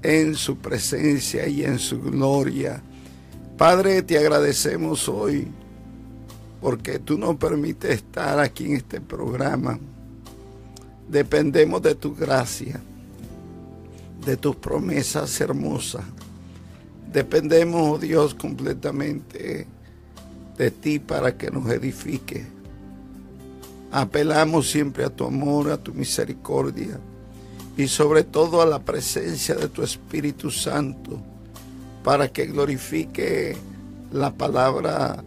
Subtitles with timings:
[0.02, 2.82] en su presencia y en su gloria.
[3.56, 5.48] Padre, te agradecemos hoy
[6.60, 9.78] porque tú nos permites estar aquí en este programa.
[11.08, 12.80] Dependemos de tu gracia,
[14.24, 16.04] de tus promesas hermosas.
[17.12, 19.66] Dependemos, oh Dios, completamente
[20.56, 22.46] de ti para que nos edifique.
[23.90, 27.00] Apelamos siempre a tu amor, a tu misericordia
[27.76, 31.20] y sobre todo a la presencia de tu Espíritu Santo
[32.04, 33.56] para que glorifique
[34.12, 35.24] la palabra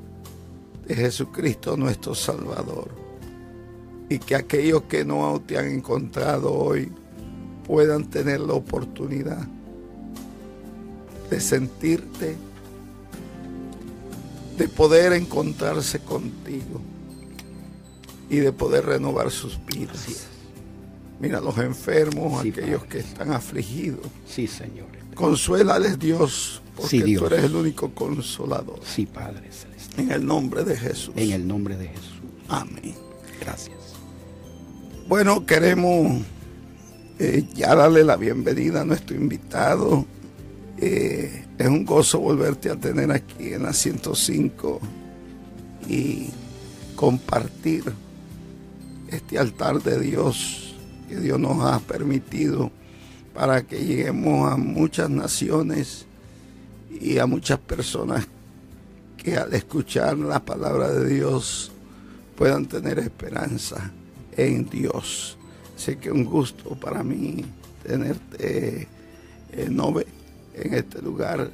[0.88, 2.92] de Jesucristo nuestro Salvador.
[4.08, 6.90] Y que aquellos que no te han encontrado hoy
[7.66, 9.48] puedan tener la oportunidad
[11.34, 12.36] de sentirte,
[14.56, 16.80] de poder encontrarse contigo
[18.30, 20.28] y de poder renovar sus vidas.
[21.20, 24.06] Mira los enfermos, aquellos que están afligidos.
[24.28, 24.86] Sí, Señor.
[25.16, 27.22] Consuélales, Dios, porque Sí, Dios.
[27.22, 28.80] tú eres el único consolador.
[28.86, 30.06] Sí, Padre Celestial.
[30.06, 31.14] En el nombre de Jesús.
[31.18, 32.22] En el nombre de Jesús.
[32.48, 32.94] Amén.
[33.42, 33.78] Gracias.
[35.08, 36.22] Bueno, queremos
[37.18, 40.06] eh, ya darle la bienvenida a nuestro invitado.
[40.86, 44.82] Eh, es un gozo volverte a tener aquí en la 105
[45.88, 46.28] y
[46.94, 47.86] compartir
[49.08, 50.76] este altar de Dios
[51.08, 52.70] que Dios nos ha permitido
[53.34, 56.06] para que lleguemos a muchas naciones
[57.00, 58.28] y a muchas personas
[59.16, 61.72] que al escuchar la palabra de Dios
[62.36, 63.90] puedan tener esperanza
[64.36, 65.38] en Dios.
[65.78, 67.46] Así que un gusto para mí
[67.86, 68.90] tenerte,
[69.54, 70.06] eh, Nove,
[70.56, 71.50] en este lugar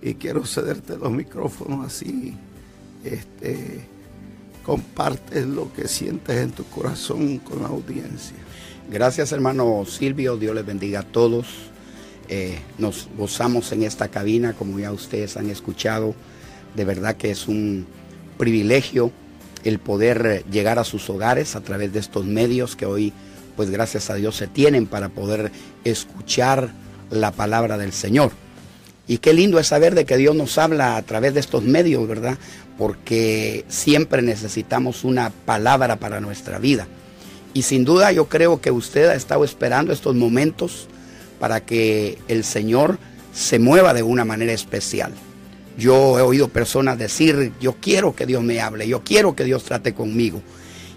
[0.00, 2.34] y quiero cederte los micrófonos así.
[3.04, 3.86] Este,
[4.64, 8.36] compartes lo que sientes en tu corazón con la audiencia.
[8.90, 10.36] Gracias, hermano Silvio.
[10.36, 11.46] Dios les bendiga a todos.
[12.28, 16.14] Eh, nos gozamos en esta cabina, como ya ustedes han escuchado.
[16.74, 17.86] De verdad que es un
[18.38, 19.12] privilegio
[19.64, 23.12] el poder llegar a sus hogares a través de estos medios que hoy,
[23.56, 25.52] pues gracias a Dios, se tienen para poder
[25.84, 26.72] escuchar
[27.10, 28.32] la palabra del Señor.
[29.06, 32.06] Y qué lindo es saber de que Dios nos habla a través de estos medios,
[32.06, 32.38] ¿verdad?
[32.78, 36.86] Porque siempre necesitamos una palabra para nuestra vida.
[37.54, 40.88] Y sin duda yo creo que usted ha estado esperando estos momentos
[41.38, 42.98] para que el Señor
[43.34, 45.12] se mueva de una manera especial.
[45.76, 49.64] Yo he oído personas decir, yo quiero que Dios me hable, yo quiero que Dios
[49.64, 50.42] trate conmigo.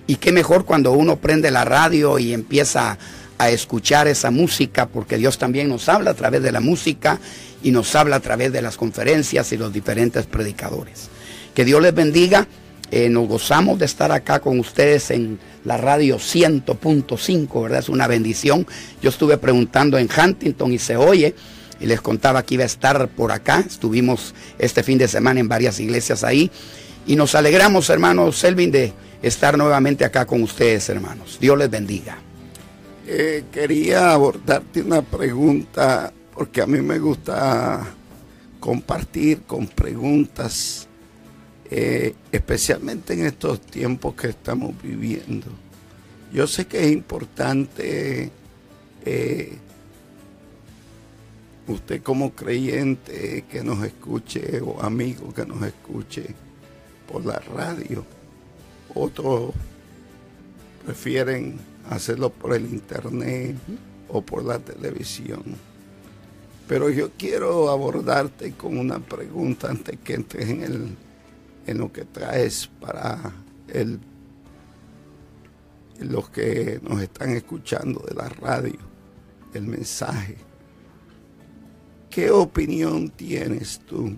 [0.08, 2.98] Y qué mejor cuando uno prende la radio y empieza
[3.38, 7.20] a escuchar esa música, porque Dios también nos habla a través de la música
[7.66, 11.10] y nos habla a través de las conferencias y los diferentes predicadores.
[11.56, 12.48] Que Dios les bendiga.
[12.92, 17.80] Eh, nos gozamos de estar acá con ustedes en la radio 100.5, ¿verdad?
[17.80, 18.68] Es una bendición.
[19.02, 21.34] Yo estuve preguntando en Huntington y se oye
[21.80, 23.64] y les contaba que iba a estar por acá.
[23.66, 26.52] Estuvimos este fin de semana en varias iglesias ahí
[27.08, 31.40] y nos alegramos, hermanos Selvin, de estar nuevamente acá con ustedes, hermanos.
[31.42, 32.20] Dios les bendiga.
[33.08, 37.96] Eh, quería abordarte una pregunta porque a mí me gusta
[38.60, 40.88] compartir con preguntas
[41.72, 45.48] eh, especialmente en estos tiempos que estamos viviendo.
[46.34, 48.30] Yo sé que es importante
[49.06, 49.58] eh,
[51.68, 56.36] usted como creyente que nos escuche o amigo que nos escuche
[57.12, 58.06] por la radio.
[58.94, 59.54] Otros
[60.86, 61.58] prefieren
[61.90, 63.56] hacerlo por el internet
[64.10, 65.75] o por la televisión.
[66.68, 70.98] Pero yo quiero abordarte con una pregunta antes que entres en, el,
[71.68, 73.32] en lo que traes para
[73.68, 74.00] el,
[76.00, 78.80] los que nos están escuchando de la radio,
[79.54, 80.38] el mensaje.
[82.10, 84.18] ¿Qué opinión tienes tú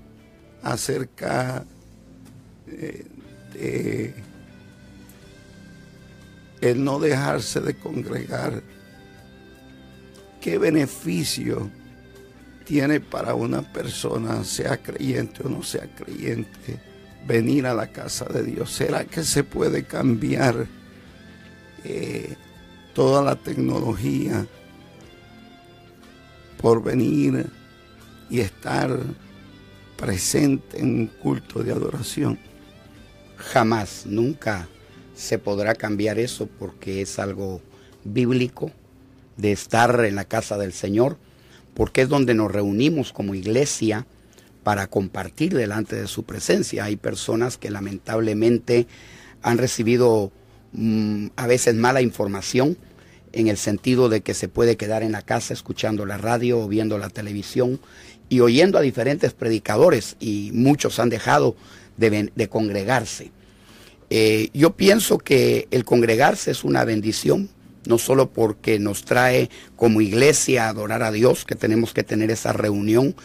[0.61, 1.65] acerca
[2.67, 3.05] eh,
[3.53, 4.13] de
[6.61, 8.63] el no dejarse de congregar?
[10.39, 11.69] ¿Qué beneficio
[12.67, 16.81] tiene para una persona, sea creyente o no sea creyente,
[17.25, 18.71] venir a la casa de Dios?
[18.73, 20.67] ¿Será que se puede cambiar
[21.85, 22.35] eh,
[22.93, 24.45] toda la tecnología
[26.61, 27.45] por venir
[28.29, 28.99] y estar
[29.95, 32.37] presente en un culto de adoración?
[33.37, 34.67] Jamás, nunca
[35.15, 37.61] se podrá cambiar eso porque es algo
[38.03, 38.71] bíblico
[39.37, 41.17] de estar en la casa del Señor,
[41.77, 44.07] porque es donde nos reunimos como iglesia
[44.63, 46.85] para compartir delante de su presencia.
[46.85, 48.87] Hay personas que lamentablemente
[49.43, 50.31] han recibido
[50.73, 52.79] mm, a veces mala información
[53.31, 56.67] en el sentido de que se puede quedar en la casa escuchando la radio o
[56.67, 57.79] viendo la televisión
[58.27, 61.55] y oyendo a diferentes predicadores y muchos han dejado
[61.97, 63.29] de, congregarse.
[64.09, 67.49] Eh, yo pienso que el congregarse es una bendición,
[67.87, 72.31] no solo porque nos trae como iglesia a adorar a Dios, que tenemos que tener
[72.31, 73.15] esa reunión,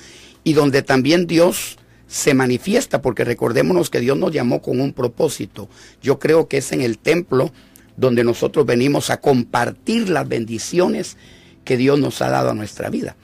[0.44, 5.68] y donde también Dios se manifiesta, porque recordémonos que Dios nos llamó con un propósito.
[6.02, 7.52] Yo creo que es en el templo
[7.96, 11.16] donde nosotros venimos a compartir las bendiciones
[11.64, 13.16] que Dios nos ha dado a nuestra vida.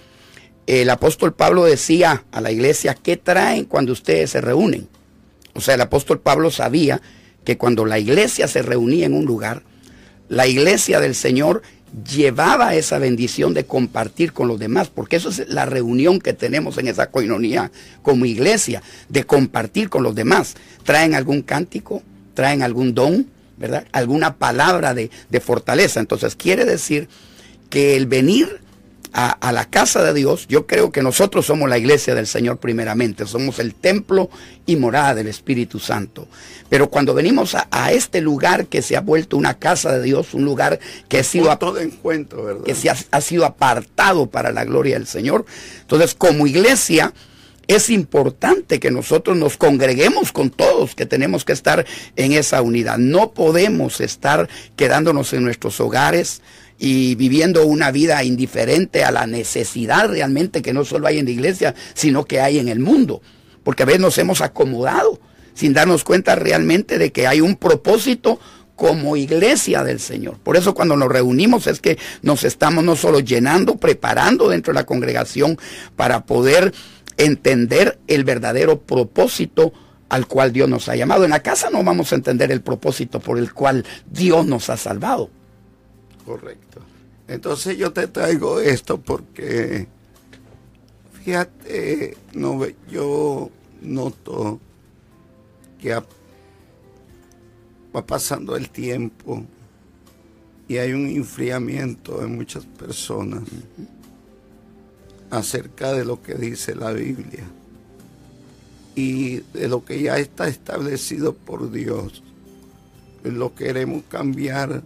[0.67, 4.89] El apóstol Pablo decía a la iglesia, ¿qué traen cuando ustedes se reúnen?
[5.55, 7.01] O sea, el apóstol Pablo sabía
[7.45, 9.63] que cuando la iglesia se reunía en un lugar,
[10.29, 11.63] la iglesia del Señor
[12.11, 16.77] llevaba esa bendición de compartir con los demás, porque eso es la reunión que tenemos
[16.79, 17.71] en esa coinonía
[18.03, 20.55] como iglesia, de compartir con los demás.
[20.85, 22.03] Traen algún cántico,
[22.35, 23.27] traen algún don,
[23.57, 23.87] ¿verdad?
[23.93, 26.01] Alguna palabra de, de fortaleza.
[26.01, 27.09] Entonces quiere decir
[27.71, 28.61] que el venir
[29.13, 33.27] a, la casa de Dios, yo creo que nosotros somos la iglesia del Señor primeramente,
[33.27, 34.31] somos el templo
[34.67, 36.29] y morada del Espíritu Santo.
[36.69, 40.45] Pero cuando venimos a, este lugar que se ha vuelto una casa de Dios, un
[40.45, 40.79] lugar
[41.09, 45.47] que ha sido, todo encuentro, que se ha, sido apartado para la gloria del Señor,
[45.81, 47.13] entonces como iglesia
[47.69, 51.85] es importante que nosotros nos congreguemos con todos, que tenemos que estar
[52.17, 52.97] en esa unidad.
[52.97, 56.41] No podemos estar quedándonos en nuestros hogares,
[56.79, 61.33] y viviendo una vida indiferente a la necesidad realmente que no solo hay en la
[61.33, 63.21] iglesia, sino que hay en el mundo.
[63.65, 65.21] Porque a veces nos hemos acomodado
[65.55, 68.39] sin darnos cuenta realmente de que hay un propósito
[68.77, 70.39] como iglesia del Señor.
[70.39, 74.79] Por eso cuando nos reunimos es que nos estamos no solo llenando, preparando dentro de
[74.79, 75.59] la congregación
[75.97, 76.73] para poder
[77.17, 79.73] entender el verdadero propósito
[80.09, 81.25] al cual Dios nos ha llamado.
[81.25, 84.77] En la casa no vamos a entender el propósito por el cual Dios nos ha
[84.77, 85.29] salvado.
[86.29, 86.81] Correcto.
[87.27, 89.89] Entonces yo te traigo esto porque,
[91.25, 94.61] fíjate, no, yo noto
[95.81, 96.07] que va
[98.07, 99.43] pasando el tiempo
[100.69, 103.45] y hay un enfriamiento en muchas personas
[105.31, 107.45] acerca de lo que dice la Biblia
[108.95, 112.23] y de lo que ya está establecido por Dios.
[113.25, 114.83] Lo queremos cambiar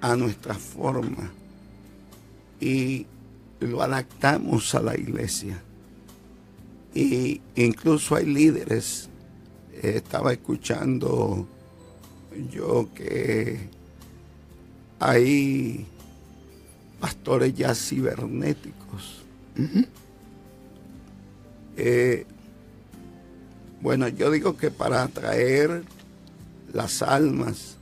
[0.00, 1.30] a nuestra forma
[2.60, 3.06] y
[3.60, 5.62] lo adaptamos a la iglesia.
[6.94, 9.08] Y incluso hay líderes,
[9.72, 11.46] eh, estaba escuchando
[12.50, 13.68] yo que
[14.98, 15.86] hay
[17.00, 19.22] pastores ya cibernéticos.
[21.76, 22.26] Eh,
[23.80, 25.82] bueno, yo digo que para atraer
[26.72, 27.76] las almas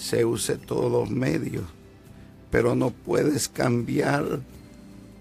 [0.00, 1.64] se use todos los medios,
[2.50, 4.40] pero no puedes cambiar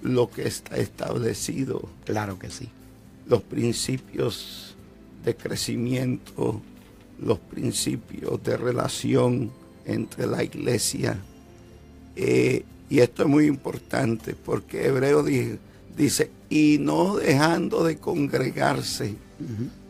[0.01, 1.89] lo que está establecido.
[2.05, 2.69] Claro que sí.
[3.27, 4.75] Los principios
[5.23, 6.61] de crecimiento,
[7.21, 9.51] los principios de relación
[9.85, 11.19] entre la iglesia.
[12.15, 19.15] Eh, y esto es muy importante porque Hebreo dice, y no dejando de congregarse,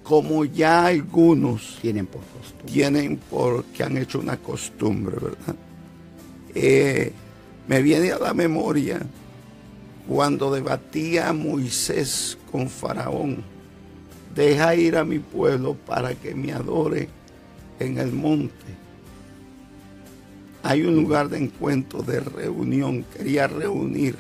[0.10, 2.74] como ya algunos tienen por costumbre.
[2.74, 5.56] Tienen porque han hecho una costumbre, ¿verdad?
[6.56, 7.14] Eh,
[7.68, 9.02] me viene a la memoria
[10.08, 13.44] cuando debatía Moisés con Faraón,
[14.34, 17.08] deja ir a mi pueblo para que me adore
[17.80, 18.66] en el monte.
[20.64, 24.18] Hay un lugar de encuentro, de reunión, quería reunir.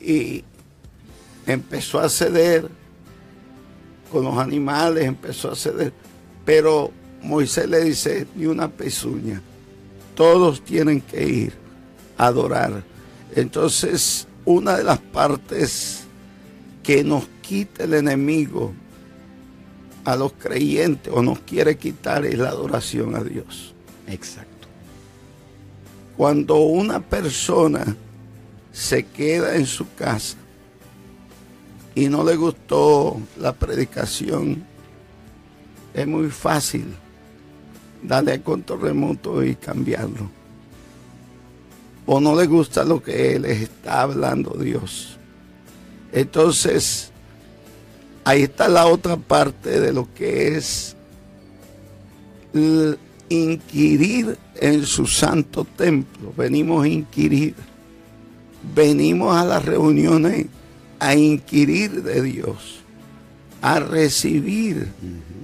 [0.00, 0.42] Y
[1.46, 2.68] empezó a ceder
[4.10, 5.92] con los animales, empezó a ceder.
[6.44, 6.90] Pero
[7.22, 9.40] Moisés le dice, ni una pezuña,
[10.14, 11.52] todos tienen que ir
[12.16, 12.82] a adorar.
[13.34, 16.04] Entonces, una de las partes
[16.82, 18.72] que nos quita el enemigo
[20.04, 23.74] a los creyentes o nos quiere quitar es la adoración a Dios.
[24.06, 24.68] Exacto.
[26.16, 27.94] Cuando una persona
[28.72, 30.36] se queda en su casa
[31.98, 34.62] y no le gustó la predicación,
[35.92, 36.86] es muy fácil
[38.00, 40.30] darle a control remoto y cambiarlo.
[42.06, 45.18] O no le gusta lo que les está hablando Dios.
[46.12, 47.10] Entonces,
[48.24, 50.94] ahí está la otra parte de lo que es
[53.28, 56.32] inquirir en su santo templo.
[56.36, 57.56] Venimos a inquirir.
[58.72, 60.46] Venimos a las reuniones
[60.98, 62.80] a inquirir de Dios,
[63.62, 64.88] a recibir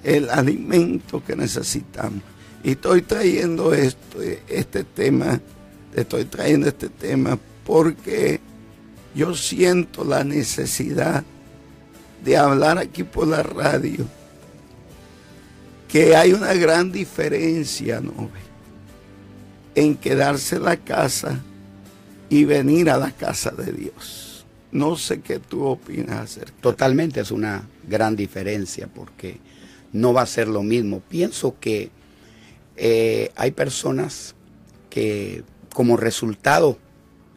[0.02, 2.22] el alimento que necesitamos.
[2.62, 5.40] Y estoy trayendo esto, este tema,
[5.94, 8.40] estoy trayendo este tema porque
[9.14, 11.24] yo siento la necesidad
[12.24, 14.06] de hablar aquí por la radio
[15.94, 18.28] que hay una gran diferencia, ¿no?
[19.76, 21.38] En quedarse en la casa
[22.28, 24.23] y venir a la casa de Dios.
[24.74, 26.52] No sé qué tú opinas acerca.
[26.60, 29.38] Totalmente es una gran diferencia porque
[29.92, 31.00] no va a ser lo mismo.
[31.08, 31.90] Pienso que
[32.76, 34.34] eh, hay personas
[34.90, 36.78] que como resultado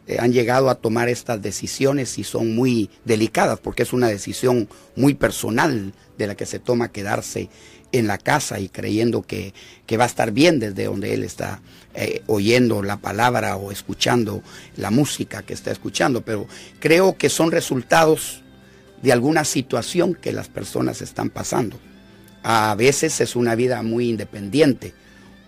[0.08, 4.66] eh, han llegado a tomar estas decisiones y son muy delicadas porque es una decisión
[4.96, 7.50] muy personal de la que se toma quedarse
[7.92, 9.52] en la casa y creyendo que,
[9.98, 11.60] va a estar bien desde donde él está
[11.94, 14.42] eh, oyendo la palabra o escuchando
[14.76, 16.46] la música que está escuchando, pero
[16.80, 18.42] creo que son resultados
[19.02, 21.78] de alguna situación que las personas están pasando.
[22.42, 24.94] A veces es una vida muy independiente,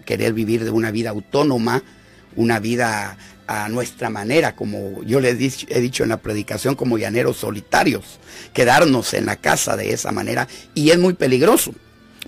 [0.05, 1.83] querer vivir de una vida autónoma,
[2.37, 3.17] una vida
[3.51, 8.21] a nuestra manera, como yo le he dicho, en la predicación, como llaneros solitarios,
[8.55, 11.75] quedarnos en la casa de esa manera y es muy peligroso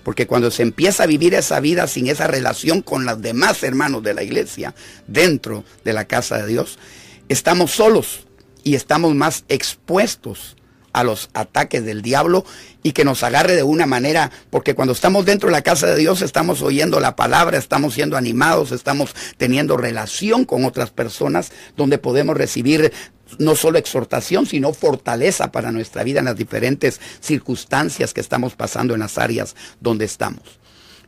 [0.02, 4.02] porque cuando se empieza a vivir esa vida sin esa relación con los demás hermanos
[4.02, 4.75] de la iglesia
[5.07, 6.81] dentro de la casa de Dios,
[7.29, 8.26] estamos solos
[8.64, 10.57] y estamos más expuestos
[10.93, 12.45] a los ataques del diablo
[12.83, 15.97] y que nos agarre de una manera, porque cuando estamos dentro de la casa de
[15.97, 21.99] Dios estamos oyendo la palabra, estamos siendo animados, estamos teniendo relación con otras personas donde
[21.99, 22.93] podemos recibir
[23.39, 28.95] no solo exhortación, sino fortaleza para nuestra vida en las diferentes circunstancias que estamos pasando
[28.95, 30.43] en las áreas donde estamos.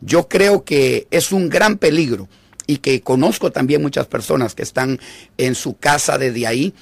[0.00, 2.28] Yo creo que es un gran peligro
[2.66, 4.98] y que conozco también muchas personas que están
[5.36, 6.74] en su casa desde ahí,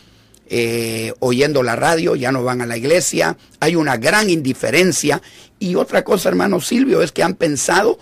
[0.54, 5.22] eh, oyendo la radio, ya no van a la iglesia, hay una gran indiferencia.
[5.58, 7.98] Y otra cosa, hermano Silvio, es que han pensado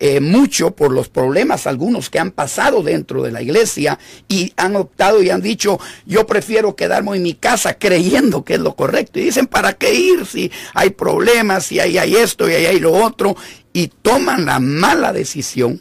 [0.00, 3.96] eh, mucho por los problemas algunos que han pasado dentro de la iglesia
[4.26, 8.60] y han optado y han dicho, yo prefiero quedarme en mi casa creyendo que es
[8.60, 9.20] lo correcto.
[9.20, 12.80] Y dicen, ¿para qué ir si hay problemas, si ahí hay esto y ahí hay
[12.80, 13.36] lo otro?
[13.72, 15.80] Y toman la mala decisión,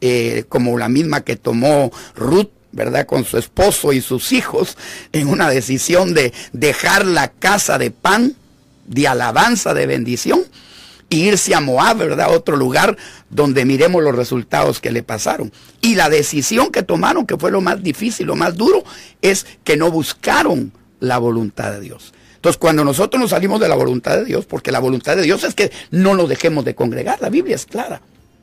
[0.00, 3.06] eh, como la misma que tomó Ruth ¿verdad?
[3.06, 4.76] Con su esposo y sus hijos
[5.12, 8.34] en una decisión de dejar la casa de pan,
[8.86, 10.42] de alabanza, de bendición,
[11.10, 12.32] irse a Moab, ¿verdad?
[12.34, 12.96] Otro lugar
[13.28, 15.52] donde miremos los resultados que le pasaron.
[15.80, 18.84] Y la decisión que tomaron, que fue lo más difícil, lo más duro,
[19.20, 22.12] es que no buscaron la voluntad de Dios.
[22.36, 25.44] Entonces, cuando nosotros nos salimos de la voluntad de Dios, porque la voluntad de Dios
[25.44, 28.00] es que no nos dejemos de congregar, la Biblia es clara.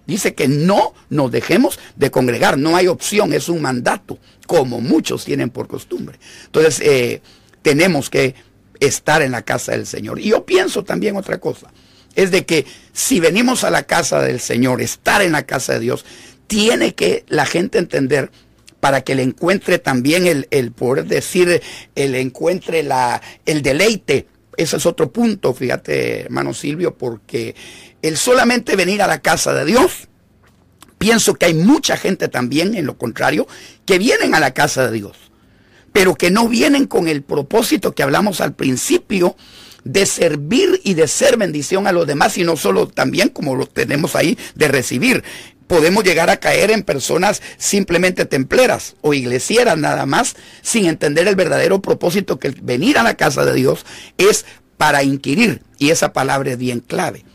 [0.07, 5.25] Dice que no nos dejemos de congregar, no hay opción, es un mandato, como muchos
[5.25, 6.17] tienen por costumbre.
[6.45, 7.21] Entonces, eh,
[7.61, 8.33] tenemos que
[8.79, 10.19] estar en la casa del Señor.
[10.19, 11.71] Y yo pienso también otra cosa
[12.17, 15.81] es de que si venimos a la casa del Señor, estar en la casa de
[15.81, 16.03] Dios,
[16.47, 18.31] tiene que la gente entender
[18.79, 21.61] para que le encuentre también el, el poder decir,
[21.93, 24.27] el encuentre la, el deleite.
[24.57, 27.55] Ese es otro punto, fíjate, hermano Silvio, porque
[28.01, 30.07] el solamente venir a la casa de Dios,
[30.97, 33.47] pienso que hay mucha gente también, en lo contrario,
[33.85, 35.17] que vienen a la casa de Dios,
[35.93, 39.35] pero que no vienen con el propósito que hablamos al principio
[39.83, 43.67] de servir y de ser bendición a los demás y no solo también como lo
[43.67, 45.23] tenemos ahí de recibir.
[45.67, 51.35] Podemos llegar a caer en personas simplemente templeras o iglesieras nada más sin entender el
[51.35, 53.85] verdadero propósito que venir a la casa de Dios
[54.17, 54.45] es
[54.77, 57.25] para inquirir y esa palabra es bien clave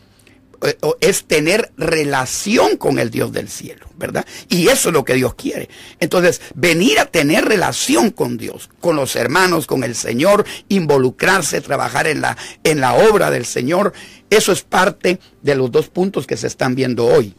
[0.99, 4.25] es tener relación con el Dios del cielo, ¿verdad?
[4.49, 5.69] Y eso es lo que Dios quiere.
[5.99, 12.07] Entonces, venir a tener relación con Dios, con los hermanos, con el Señor, involucrarse, trabajar
[12.07, 13.93] en la, en la obra del Señor,
[14.29, 17.35] eso es parte de los dos puntos que se están viendo hoy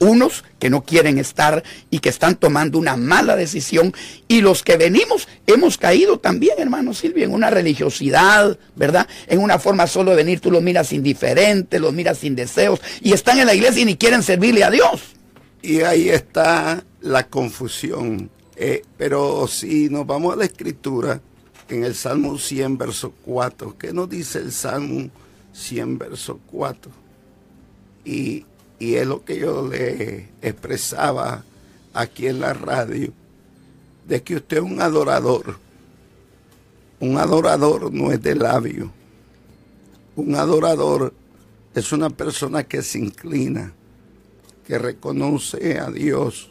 [0.00, 3.94] unos que no quieren estar y que están tomando una mala decisión
[4.28, 9.06] y los que venimos hemos caído también, hermano Silvio, en una religiosidad, ¿verdad?
[9.26, 13.12] En una forma solo de venir, tú los miras indiferente, los miras sin deseos y
[13.12, 15.02] están en la iglesia y ni quieren servirle a Dios.
[15.62, 18.30] Y ahí está la confusión.
[18.56, 21.20] Eh, pero si nos vamos a la escritura,
[21.68, 25.10] en el Salmo 100, verso 4, ¿qué nos dice el Salmo
[25.52, 26.92] 100, verso 4?
[28.04, 28.44] Y
[28.78, 31.44] y es lo que yo le expresaba
[31.94, 33.12] aquí en la radio,
[34.06, 35.58] de que usted es un adorador.
[37.00, 38.92] Un adorador no es de labio.
[40.14, 41.12] Un adorador
[41.74, 43.72] es una persona que se inclina,
[44.66, 46.50] que reconoce a Dios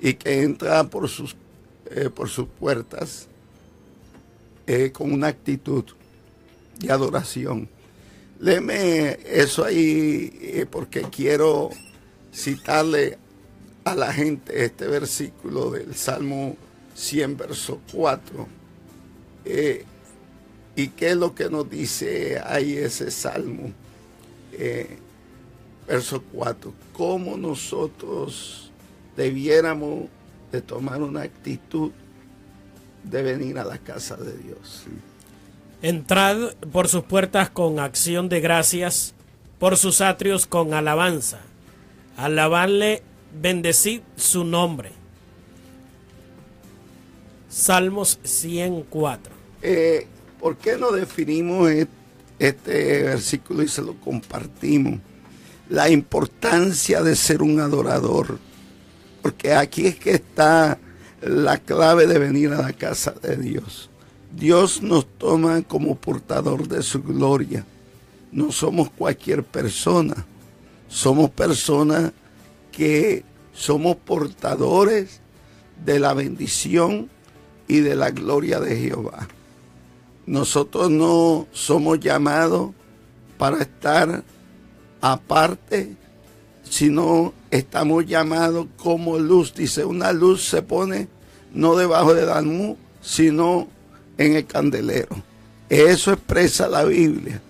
[0.00, 1.36] y que entra por sus,
[1.90, 3.28] eh, por sus puertas
[4.66, 5.84] eh, con una actitud
[6.78, 7.68] de adoración.
[8.40, 11.68] Léeme eso ahí eh, porque quiero
[12.32, 13.18] citarle
[13.84, 16.56] a la gente este versículo del Salmo
[16.94, 18.48] 100, verso 4.
[19.44, 19.84] Eh,
[20.74, 23.72] ¿Y qué es lo que nos dice ahí ese Salmo?
[24.52, 24.96] Eh,
[25.86, 26.72] verso 4.
[26.94, 28.70] ¿Cómo nosotros
[29.18, 30.08] debiéramos
[30.50, 31.90] de tomar una actitud
[33.04, 34.86] de venir a la casa de Dios?
[35.82, 39.14] Entrad por sus puertas con acción de gracias,
[39.58, 41.40] por sus atrios con alabanza.
[42.16, 43.02] Alabadle,
[43.40, 44.92] bendecid su nombre.
[47.48, 49.32] Salmos 104.
[49.62, 50.06] Eh,
[50.38, 51.70] ¿Por qué no definimos
[52.38, 55.00] este versículo y se lo compartimos?
[55.68, 58.38] La importancia de ser un adorador.
[59.22, 60.78] Porque aquí es que está
[61.22, 63.89] la clave de venir a la casa de Dios.
[64.32, 67.64] Dios nos toma como portador de su gloria.
[68.32, 70.26] No somos cualquier persona.
[70.88, 72.12] Somos personas
[72.70, 75.20] que somos portadores
[75.84, 77.10] de la bendición
[77.66, 79.28] y de la gloria de Jehová.
[80.26, 82.70] Nosotros no somos llamados
[83.38, 84.22] para estar
[85.00, 85.96] aparte,
[86.62, 89.54] sino estamos llamados como luz.
[89.54, 91.08] Dice, una luz se pone
[91.52, 93.68] no debajo del almú, sino
[94.18, 95.22] en el candelero.
[95.68, 97.40] Eso expresa la Biblia,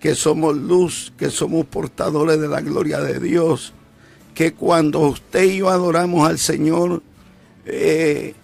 [0.00, 3.72] que somos luz, que somos portadores de la gloria de Dios,
[4.34, 7.02] que cuando usted y yo adoramos al Señor,
[7.66, 8.34] eh,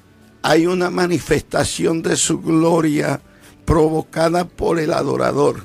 [0.42, 3.20] hay una manifestación de su gloria
[3.64, 5.64] provocada por el adorador.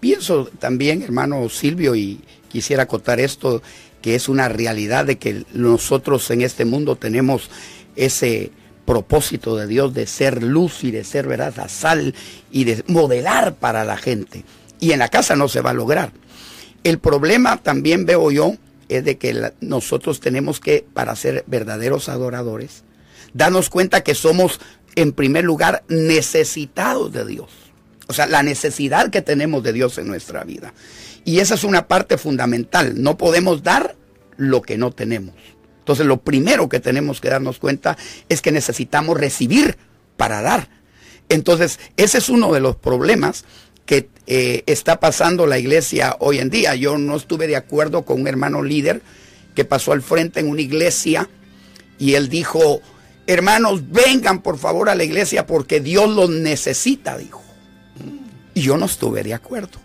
[0.00, 3.62] Pienso también, hermano Silvio, y quisiera acotar esto,
[4.02, 7.48] que es una realidad de que nosotros en este mundo tenemos
[7.96, 8.52] ese
[8.84, 12.14] propósito de Dios de ser luz y de ser verdad sal
[12.50, 14.44] y de modelar para la gente.
[14.80, 16.12] Y en la casa no se va a lograr.
[16.82, 18.56] El problema también veo yo
[18.88, 22.84] es de que nosotros tenemos que, para ser verdaderos adoradores,
[23.32, 24.60] darnos cuenta que somos
[24.94, 27.48] en primer lugar necesitados de Dios.
[28.06, 30.74] O sea, la necesidad que tenemos de Dios en nuestra vida.
[31.24, 33.02] Y esa es una parte fundamental.
[33.02, 33.96] No podemos dar
[34.36, 35.34] lo que no tenemos.
[35.84, 37.98] Entonces lo primero que tenemos que darnos cuenta
[38.30, 39.76] es que necesitamos recibir
[40.16, 40.70] para dar.
[41.28, 43.44] Entonces ese es uno de los problemas
[43.84, 46.74] que eh, está pasando la iglesia hoy en día.
[46.74, 49.02] Yo no estuve de acuerdo con un hermano líder
[49.54, 51.28] que pasó al frente en una iglesia
[51.98, 52.80] y él dijo,
[53.26, 57.42] hermanos, vengan por favor a la iglesia porque Dios los necesita, dijo.
[58.54, 59.83] Y yo no estuve de acuerdo.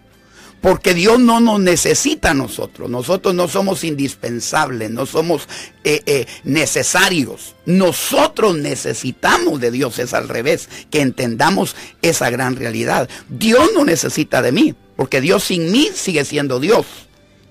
[0.61, 2.89] Porque Dios no nos necesita a nosotros.
[2.89, 5.47] Nosotros no somos indispensables, no somos
[5.83, 7.55] eh, eh, necesarios.
[7.65, 13.09] Nosotros necesitamos de Dios, es al revés, que entendamos esa gran realidad.
[13.29, 16.85] Dios no necesita de mí, porque Dios sin mí sigue siendo Dios.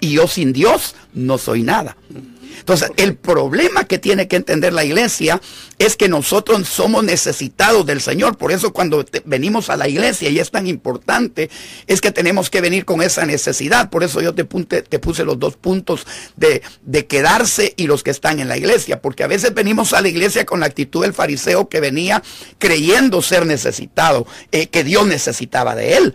[0.01, 1.97] Y yo sin Dios no soy nada.
[2.59, 5.41] Entonces, el problema que tiene que entender la iglesia
[5.79, 8.37] es que nosotros somos necesitados del Señor.
[8.37, 11.51] Por eso cuando venimos a la iglesia, y es tan importante,
[11.87, 13.91] es que tenemos que venir con esa necesidad.
[13.91, 16.07] Por eso yo te, puse los dos puntos
[16.37, 19.01] de, de quedarse y los que están en la iglesia.
[19.01, 22.23] Porque a veces venimos a la iglesia con la actitud del fariseo que venía
[22.59, 26.15] creyendo ser necesitado, eh, que Dios necesitaba de él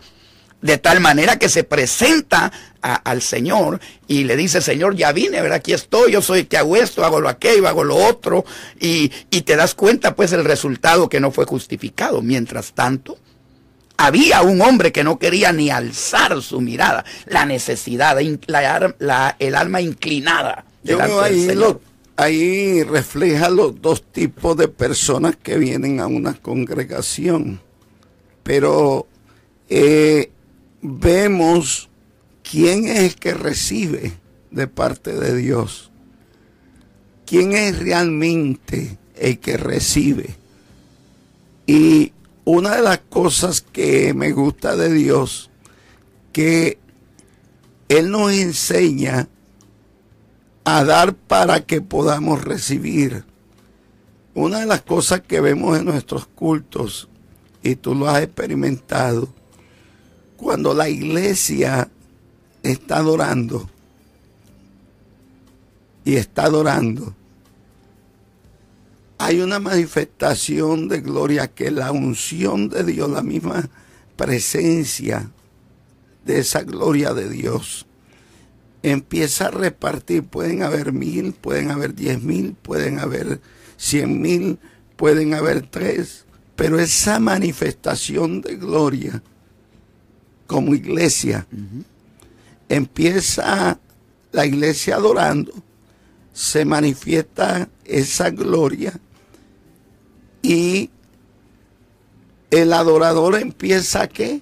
[0.64, 5.58] de tal manera que se presenta al Señor y le dice, Señor, ya vine, ¿verdad?
[5.58, 8.46] Aquí estoy, yo soy el que hago esto, hago lo aquello, hago lo otro,
[8.80, 12.22] y, y te das cuenta pues el resultado que no fue justificado.
[12.22, 13.18] Mientras tanto,
[13.98, 19.82] había un hombre que no quería ni alzar su mirada, la necesidad, la, el alma
[19.82, 20.64] inclinada.
[20.82, 21.50] Yo ahí,
[22.16, 27.60] ahí refleja los dos tipos de personas que vienen a una congregación,
[28.44, 29.08] pero
[29.70, 30.30] eh,
[30.84, 31.90] vemos
[32.44, 34.14] quién es el que recibe
[34.52, 35.90] de parte de Dios.
[37.26, 40.36] ¿Quién es realmente el que recibe?
[41.66, 42.12] Y
[42.44, 45.50] una de las cosas que me gusta de Dios,
[46.34, 46.78] que
[47.88, 49.30] Él nos enseña
[50.66, 53.24] a dar para que podamos recibir.
[54.36, 57.08] Una de las cosas que vemos en nuestros cultos,
[57.62, 59.30] y tú lo has experimentado,
[60.44, 61.90] cuando la iglesia
[62.62, 63.70] está adorando
[66.06, 67.16] y está adorando,
[69.18, 73.70] hay una manifestación de gloria que la unción de Dios, la misma
[74.18, 75.32] presencia
[76.26, 77.86] de esa gloria de Dios,
[78.82, 80.24] empieza a repartir.
[80.24, 83.40] Pueden haber mil, pueden haber diez mil, pueden haber
[83.78, 84.60] cien mil,
[84.98, 86.26] pueden haber tres,
[86.58, 89.24] pero esa manifestación de gloria
[90.54, 91.48] como iglesia.
[92.70, 93.80] Empieza
[94.32, 95.52] la iglesia adorando,
[96.32, 98.94] se manifiesta esa gloria
[100.44, 100.92] y
[102.52, 104.42] el adorador empieza a qué?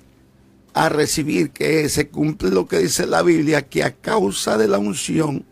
[0.73, 4.79] A recibir, que se cumple lo que dice la Biblia, que a causa de la
[4.79, 5.45] unción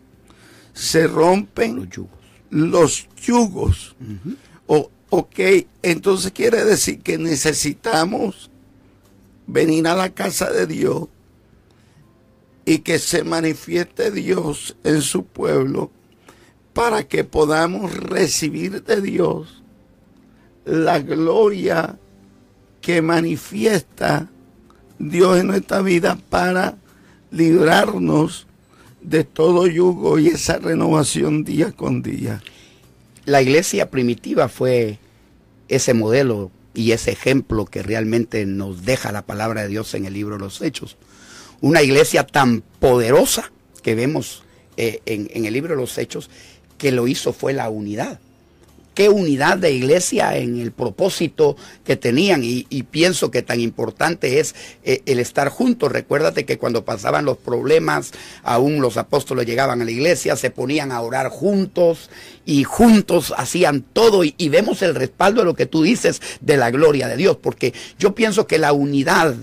[0.74, 2.18] se rompen los yugos.
[2.50, 3.96] Los yugos.
[4.66, 5.38] o, ok,
[5.82, 8.50] entonces quiere decir que necesitamos
[9.52, 11.08] venir a la casa de Dios
[12.64, 15.90] y que se manifieste Dios en su pueblo
[16.72, 19.62] para que podamos recibir de Dios
[20.64, 21.98] la gloria
[22.80, 24.30] que manifiesta
[24.98, 26.76] Dios en nuestra vida para
[27.30, 28.46] librarnos
[29.00, 32.42] de todo yugo y esa renovación día con día.
[33.24, 34.98] La iglesia primitiva fue
[35.68, 40.14] ese modelo y ese ejemplo que realmente nos deja la palabra de Dios en el
[40.14, 40.96] libro de los Hechos.
[41.60, 44.44] Una iglesia tan poderosa que vemos
[44.76, 46.30] eh, en, en el libro de los Hechos,
[46.78, 48.18] que lo hizo fue la unidad
[48.94, 54.54] qué unidad de iglesia en el propósito que tenían y, pienso que tan importante es
[54.84, 55.92] eh, el estar juntos.
[55.92, 60.92] Recuérdate que cuando pasaban los problemas, aún los apóstoles llegaban a la iglesia, se ponían
[60.92, 62.10] a orar juntos
[62.44, 66.70] y juntos hacían todo y, vemos el respaldo de lo que tú dices de la
[66.70, 69.36] gloria de Dios, porque yo pienso que la unidad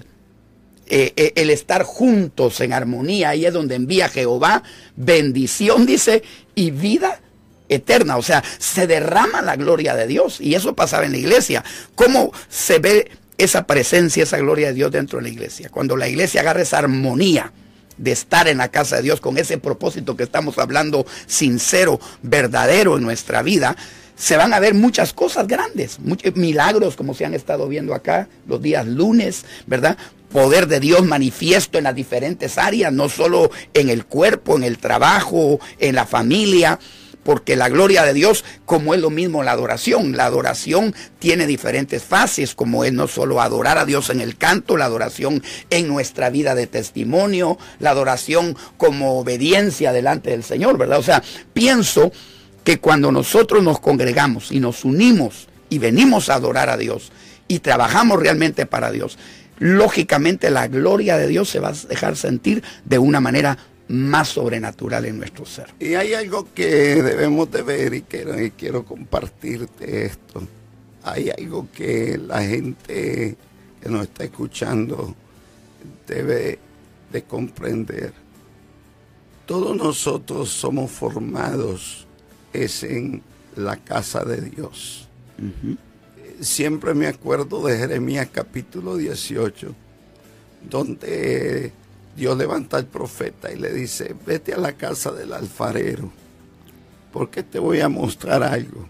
[0.89, 4.63] eh, eh, el estar juntos en armonía, ahí es donde envía Jehová
[4.95, 6.23] bendición, dice,
[6.55, 7.21] y vida
[7.69, 11.63] eterna, o sea, se derrama la gloria de Dios y eso pasaba en la iglesia.
[11.95, 15.69] ¿Cómo se ve esa presencia, esa gloria de Dios dentro de la iglesia?
[15.69, 17.51] Cuando la iglesia agarra esa armonía
[17.97, 22.97] de estar en la casa de Dios con ese propósito que estamos hablando sincero, verdadero
[22.97, 23.75] en nuestra vida,
[24.15, 28.27] se van a ver muchas cosas grandes, muchos milagros como se han estado viendo acá
[28.47, 29.97] los días lunes, ¿verdad?
[30.31, 34.79] Poder de Dios manifiesto en las diferentes áreas, no solo en el cuerpo, en el
[34.79, 36.79] trabajo, en la familia,
[37.27, 42.01] porque la gloria de Dios, como es lo mismo la adoración, la adoración tiene diferentes
[42.01, 46.29] fases, como es no solo adorar a Dios en el canto, la adoración en nuestra
[46.29, 50.99] vida de testimonio, la adoración como obediencia delante del Señor, ¿verdad?
[50.99, 52.13] O sea, pienso
[52.63, 57.11] que cuando nosotros nos congregamos y nos unimos y venimos a adorar a Dios
[57.49, 59.17] y trabajamos realmente para Dios,
[59.59, 63.57] lógicamente la gloria de Dios se va a dejar sentir de una manera
[63.89, 65.73] más sobrenatural en nuestro ser.
[65.79, 70.43] Y hay algo que debemos de ver y quiero, y quiero compartirte esto.
[71.03, 73.37] Hay algo que la gente
[73.81, 75.15] que nos está escuchando
[76.05, 76.59] debe
[77.11, 78.13] de comprender.
[79.45, 82.05] Todos nosotros somos formados
[82.51, 83.21] es en
[83.55, 85.07] la casa de Dios.
[86.41, 89.73] Siempre me acuerdo de Jeremías capítulo 18,
[90.69, 91.71] donde
[92.17, 96.11] Dios levanta al profeta y le dice, vete a la casa del alfarero
[97.13, 98.87] porque te voy a mostrar algo.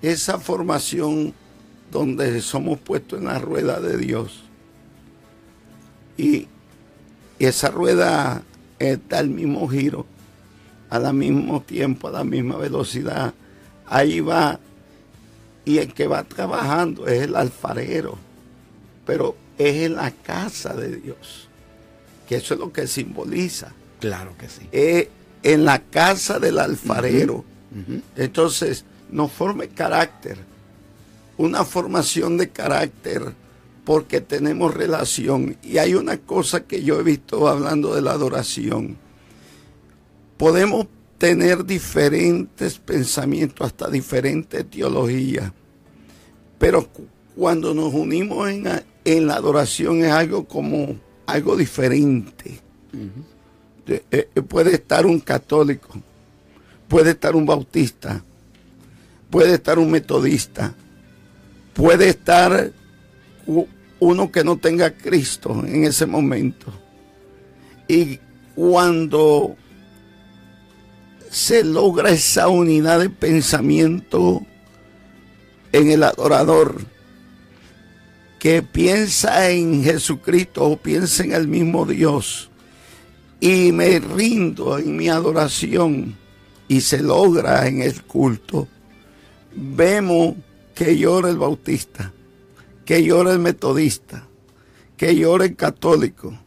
[0.00, 1.34] Esa formación
[1.90, 4.44] donde somos puestos en la rueda de Dios
[6.16, 6.46] y
[7.40, 8.42] esa rueda
[8.78, 10.06] está al mismo giro,
[10.88, 13.34] al mismo tiempo, a la misma velocidad.
[13.86, 14.60] Ahí va
[15.64, 18.18] y el que va trabajando es el alfarero,
[19.04, 21.49] pero es en la casa de Dios,
[22.30, 23.72] que eso es lo que simboliza.
[23.98, 24.68] Claro que sí.
[24.70, 25.08] Es
[25.42, 27.44] en la casa del alfarero.
[28.14, 30.38] Entonces, no forme carácter,
[31.38, 33.34] una formación de carácter
[33.84, 35.56] porque tenemos relación.
[35.64, 38.96] Y hay una cosa que yo he visto hablando de la adoración.
[40.36, 40.86] Podemos
[41.18, 45.50] tener diferentes pensamientos, hasta diferentes teologías,
[46.60, 46.88] pero
[47.36, 52.60] cuando nos unimos en, la adoración es algo como algo diferente.
[53.86, 55.90] Eh, eh, puede estar un católico,
[56.88, 58.22] puede estar un bautista,
[59.30, 60.74] puede estar un metodista,
[61.74, 62.72] puede estar
[63.98, 66.72] uno que no tenga Cristo en ese momento.
[67.88, 68.20] Y
[68.54, 69.56] cuando
[71.30, 74.44] se logra esa unidad de pensamiento
[75.72, 76.80] en el adorador,
[78.40, 82.50] que piensa en Jesucristo o piensa en el mismo Dios,
[83.38, 86.16] y me rindo en mi adoración
[86.66, 88.66] y se logra en el culto,
[89.54, 90.34] vemos
[90.74, 92.12] que llora el bautista,
[92.86, 94.26] que llora el metodista,
[94.96, 96.38] que llora el católico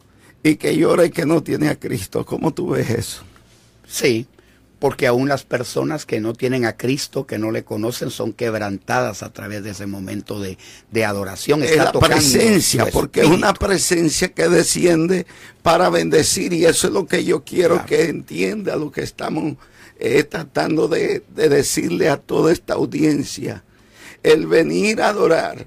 [0.42, 2.26] y que llora el que no tiene a Cristo.
[2.26, 3.22] ¿Cómo tú ves eso?
[3.86, 4.26] Sí,
[4.84, 9.22] porque aún las personas que no tienen a Cristo, que no le conocen, son quebrantadas
[9.22, 10.58] a través de ese momento de,
[11.06, 11.62] adoración.
[11.62, 15.24] es la presencia, porque es una presencia que desciende
[15.62, 19.56] para bendecir y eso es lo que yo quiero que entienda lo que estamos
[19.98, 23.64] eh, tratando de, de decirle a toda esta audiencia.
[24.22, 25.66] El venir a adorar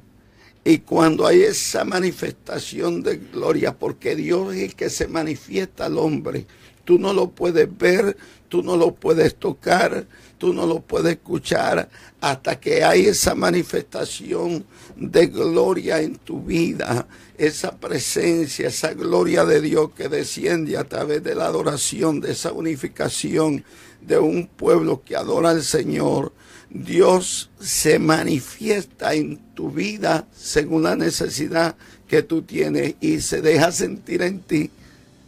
[0.64, 5.98] y cuando hay esa manifestación de gloria, porque Dios es el que se manifiesta al
[5.98, 6.46] hombre,
[6.88, 8.16] tú no lo puedes ver,
[8.50, 10.06] tú no lo puedes tocar,
[10.38, 11.90] tú no lo puedes escuchar
[12.22, 17.08] hasta que hay esa manifestación de gloria en tu vida,
[17.38, 22.52] esa presencia, esa gloria de Dios que desciende a través de la adoración, de esa
[22.52, 23.64] unificación
[24.02, 26.34] de un pueblo que adora al Señor.
[26.70, 31.76] Dios se manifiesta en tu vida según la necesidad
[32.08, 34.72] que tú tienes y se deja sentir en ti,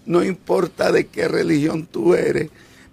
[0.06, 2.50] no importa de qué religión tú eres,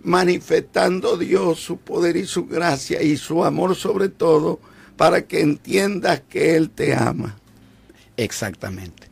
[0.07, 4.61] manifestando Dios su poder y su gracia y su amor sobre todo
[4.97, 7.37] para que entiendas que Él te ama.
[8.17, 9.09] Exactamente.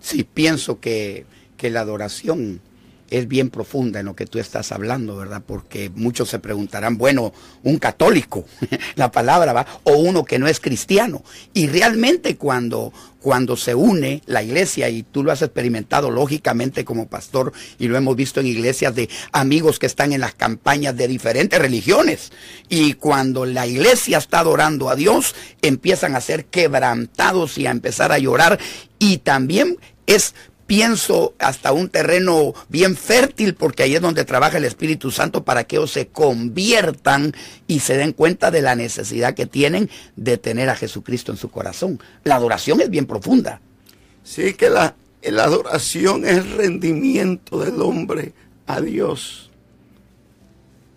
[0.00, 1.26] Sí, pienso que,
[1.58, 2.62] que la adoración
[3.10, 5.42] es bien profunda en lo que tú estás hablando, ¿verdad?
[5.46, 8.44] Porque muchos se preguntarán, bueno, un católico,
[8.96, 11.22] la palabra va, o uno que no es cristiano.
[11.54, 17.08] Y realmente cuando, cuando se une la iglesia, y tú lo has experimentado lógicamente como
[17.08, 21.08] pastor, y lo hemos visto en iglesias de amigos que están en las campañas de
[21.08, 22.32] diferentes religiones,
[22.68, 28.12] y cuando la iglesia está adorando a Dios, empiezan a ser quebrantados y a empezar
[28.12, 28.58] a llorar,
[28.98, 30.34] y también es
[30.68, 35.64] pienso, hasta un terreno bien fértil, porque ahí es donde trabaja el Espíritu Santo para
[35.64, 37.32] que ellos se conviertan
[37.66, 41.50] y se den cuenta de la necesidad que tienen de tener a Jesucristo en su
[41.50, 41.98] corazón.
[42.22, 43.62] La adoración es bien profunda.
[44.22, 48.34] Sí, que la, la adoración es el rendimiento del hombre
[48.66, 49.50] a Dios.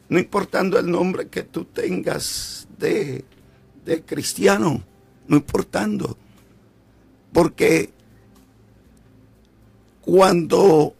[0.09, 3.23] No importando el nombre que tú tengas de,
[3.85, 4.83] de cristiano,
[5.29, 6.17] no importando.
[7.31, 7.91] Porque
[10.01, 10.95] cuando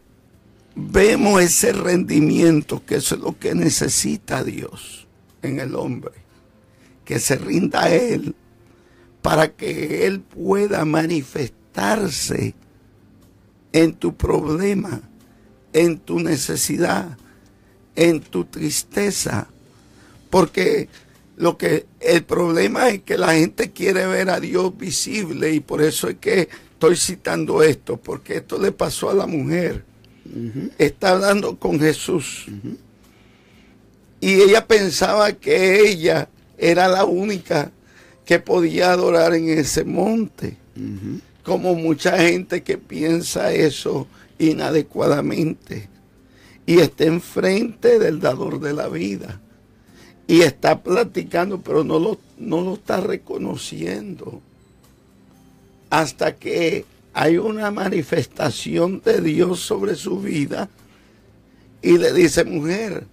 [0.74, 5.06] vemos ese rendimiento, que eso es lo que necesita Dios
[5.42, 6.12] en el hombre,
[7.04, 8.34] que se rinda a Él
[9.20, 12.54] para que Él pueda manifestarse
[13.72, 15.00] en tu problema,
[15.72, 17.16] en tu necesidad,
[17.96, 19.48] en tu tristeza,
[20.30, 20.88] porque
[21.36, 25.82] lo que el problema es que la gente quiere ver a Dios visible y por
[25.82, 26.48] eso es que
[26.82, 29.84] estoy citando esto porque esto le pasó a la mujer.
[30.78, 32.46] Está hablando con Jesús.
[34.20, 37.70] Y ella pensaba que ella era la única
[38.24, 40.56] que podía adorar en ese monte.
[41.44, 44.08] Como mucha gente que piensa eso
[44.40, 45.88] inadecuadamente.
[46.66, 49.40] Y está enfrente del dador de la vida.
[50.26, 54.42] Y está platicando, pero no lo, no lo está reconociendo
[55.92, 60.70] hasta que hay una manifestación de Dios sobre su vida
[61.82, 63.04] y le dice, mujer,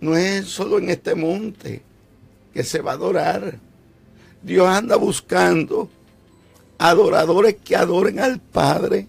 [0.00, 1.82] no es solo en este monte
[2.52, 3.60] que se va a adorar.
[4.42, 5.88] Dios anda buscando
[6.78, 9.06] adoradores que adoren al Padre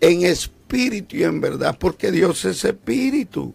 [0.00, 3.54] en espíritu y en verdad, porque Dios es espíritu.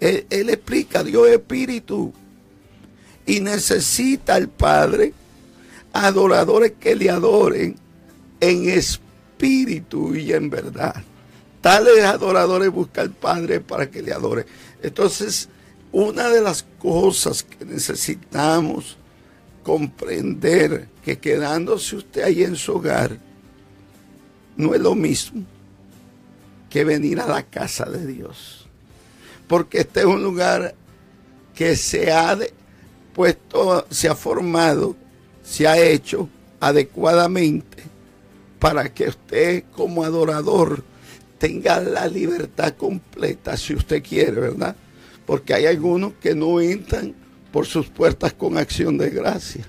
[0.00, 2.12] Él, explica, Dios es espíritu.
[3.24, 5.12] Y necesita al Padre
[6.04, 7.76] adoradores que le adoren
[8.40, 11.02] en espíritu y en verdad.
[11.60, 14.46] Tales adoradores busca al Padre para que le adore.
[14.82, 15.48] Entonces,
[15.92, 18.96] una de las cosas que necesitamos
[19.62, 23.18] comprender que quedándose usted ahí en su hogar
[24.56, 25.44] no es lo mismo
[26.70, 28.68] que venir a la casa de Dios.
[29.48, 30.74] Porque este es un lugar
[31.54, 32.38] que se ha
[33.14, 34.94] puesto, se ha formado,
[35.46, 36.28] se ha hecho
[36.58, 37.84] adecuadamente
[38.58, 40.82] para que usted como adorador
[41.38, 44.74] tenga la libertad completa si usted quiere, ¿verdad?
[45.24, 47.14] Porque hay algunos que no entran
[47.52, 49.64] por sus puertas con acción de gracia,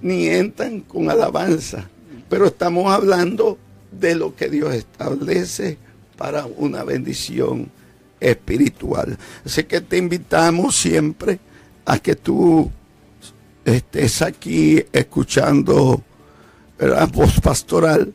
[0.00, 1.88] ni entran con alabanza,
[2.28, 3.58] pero estamos hablando
[3.90, 5.76] de lo que Dios establece
[6.16, 7.70] para una bendición
[8.20, 9.18] espiritual.
[9.44, 11.40] Así que te invitamos siempre
[11.84, 12.70] a que tú
[13.64, 16.02] estés aquí escuchando
[16.78, 18.12] la voz pastoral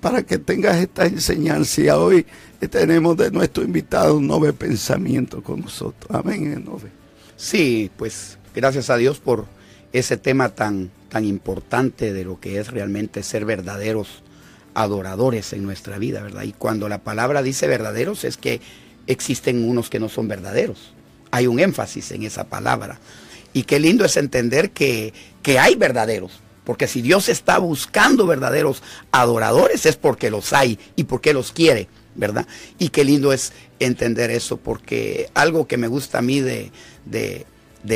[0.00, 1.80] para que tengas esta enseñanza.
[1.80, 2.26] Y hoy
[2.70, 6.10] tenemos de nuestro invitado un nuevo pensamiento con nosotros.
[6.10, 6.64] Amén.
[7.36, 9.46] Sí, pues Gracias a Dios por
[9.92, 14.24] ese tema tan, tan importante de lo que es realmente ser verdaderos
[14.74, 16.42] adoradores en nuestra vida, ¿verdad?
[16.42, 18.60] Y cuando la palabra dice verdaderos es que
[19.06, 20.92] existen unos que no son verdaderos.
[21.30, 22.98] Hay un énfasis en esa palabra.
[23.52, 26.40] Y qué lindo es entender que, que hay verdaderos.
[26.68, 31.88] Porque si Dios está buscando verdaderos adoradores es porque los hay y porque los quiere,
[32.14, 32.46] ¿verdad?
[32.78, 36.70] Y qué lindo es entender eso, porque algo que me gusta a mí de,
[37.06, 37.46] de,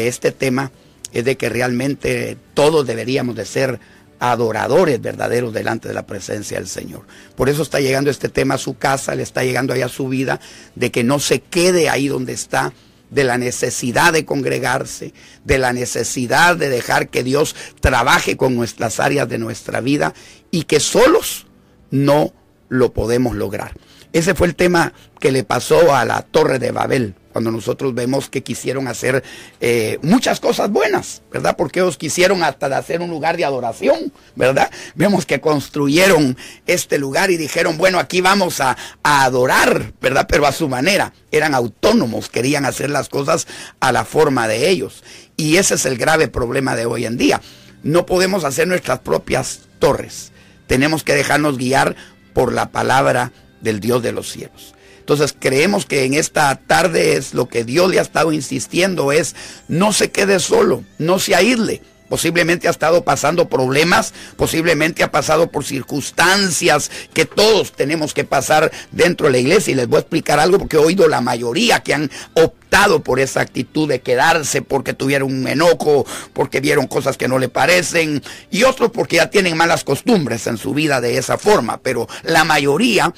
[0.09, 0.73] este tema
[1.13, 3.79] es de que realmente todos deberíamos de ser
[4.21, 7.03] adoradores verdaderos delante de la presencia del Señor.
[7.37, 10.09] Por eso está llegando este tema a su casa, le está llegando ahí a su
[10.09, 10.41] vida,
[10.77, 12.73] de que no se quede ahí donde está,
[13.13, 15.13] de la necesidad de congregarse,
[15.45, 20.15] de la necesidad de dejar que Dios trabaje con nuestras áreas de nuestra vida
[20.51, 21.47] y que solos
[21.91, 22.33] no
[22.69, 23.75] lo podemos lograr.
[24.15, 28.29] Ese fue el tema que le pasó a la Torre de Babel cuando nosotros vemos
[28.29, 29.25] que quisieron hacer
[29.61, 31.57] eh, muchas cosas buenas, ¿verdad?
[31.57, 34.71] Porque ellos quisieron hasta hacer un lugar de adoración, ¿verdad?
[34.95, 40.27] Vemos que construyeron este lugar y dijeron, bueno, aquí vamos a, a adorar, ¿verdad?
[40.29, 41.13] Pero a su manera.
[41.31, 43.47] Eran autónomos, querían hacer las cosas
[43.81, 45.03] a la forma de ellos.
[45.37, 47.41] Y ese es el grave problema de hoy en día.
[47.83, 50.33] No podemos hacer nuestras propias torres.
[50.67, 51.97] Tenemos que dejarnos guiar
[52.33, 54.75] por la palabra del Dios de los cielos.
[55.03, 59.35] Entonces creemos que en esta tarde es lo que Dios le ha estado insistiendo es
[59.67, 61.83] no se quede solo, no se aísle.
[62.09, 68.71] Posiblemente ha estado pasando problemas, posiblemente ha pasado por circunstancias que todos tenemos que pasar
[68.93, 69.73] dentro de la iglesia.
[69.73, 73.19] Y les voy a explicar algo porque he oído la mayoría que han optado por
[73.19, 78.23] esa actitud de quedarse porque tuvieron un enojo, porque vieron cosas que no le parecen,
[78.53, 81.81] y otros porque ya tienen malas costumbres en su vida de esa forma.
[81.83, 83.13] Pero la mayoría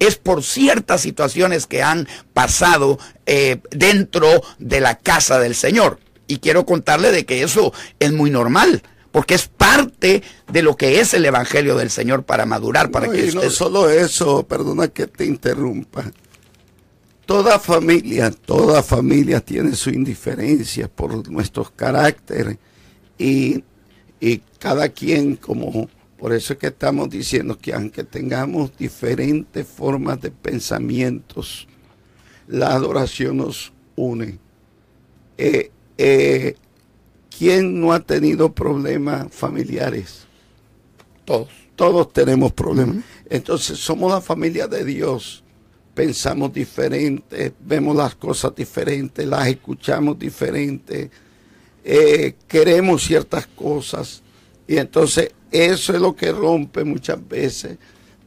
[0.00, 6.00] es por ciertas situaciones que han pasado eh, dentro de la casa del Señor.
[6.26, 8.82] Y quiero contarle de que eso es muy normal
[9.12, 13.12] porque es parte de lo que es el Evangelio del Señor para madurar, para no,
[13.12, 16.04] que y no solo eso, perdona que te interrumpa.
[17.26, 22.58] Toda familia, toda familia tiene su indiferencia por nuestros caracteres
[23.18, 23.62] y,
[24.20, 25.88] y cada quien como
[26.20, 31.66] por eso es que estamos diciendo que aunque tengamos diferentes formas de pensamientos,
[32.46, 34.38] la adoración nos une.
[35.38, 36.56] Eh, eh,
[37.36, 40.26] ¿Quién no ha tenido problemas familiares?
[41.24, 41.48] Todos.
[41.74, 43.02] Todos tenemos problemas.
[43.30, 45.42] Entonces somos la familia de Dios.
[45.94, 51.08] Pensamos diferente, vemos las cosas diferentes, las escuchamos diferentes,
[51.82, 54.22] eh, queremos ciertas cosas.
[54.68, 57.78] Y entonces eso es lo que rompe muchas veces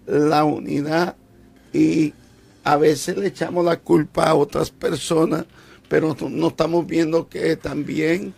[0.06, 1.16] la unidad
[1.72, 2.14] y
[2.64, 5.46] a veces le echamos la culpa a otras personas,
[5.90, 8.34] pero no estamos viendo que también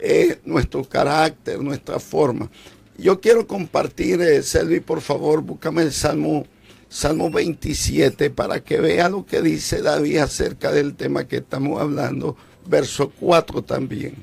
[0.00, 2.50] es nuestro carácter, nuestra forma.
[2.96, 6.46] Yo quiero compartir, eh, Selvi, por favor, búscame el Salmo,
[6.88, 12.36] Salmo 27 para que vea lo que dice David acerca del tema que estamos hablando,
[12.66, 14.16] verso 4 también.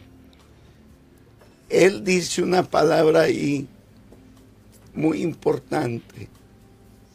[1.69, 3.67] Él dice una palabra ahí
[4.97, 6.27] muy importante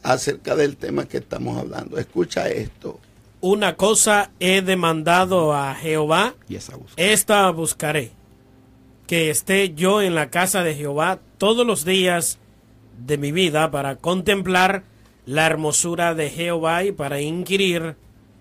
[0.03, 1.99] acerca del tema que estamos hablando.
[1.99, 2.99] Escucha esto.
[3.41, 8.13] Una cosa he demandado a Jehová, Y esa esta buscaré,
[9.07, 12.39] que esté yo en la casa de Jehová todos los días
[13.05, 14.85] de mi vida para contemplar
[15.27, 17.97] la hermosura de Jehová y para inquirir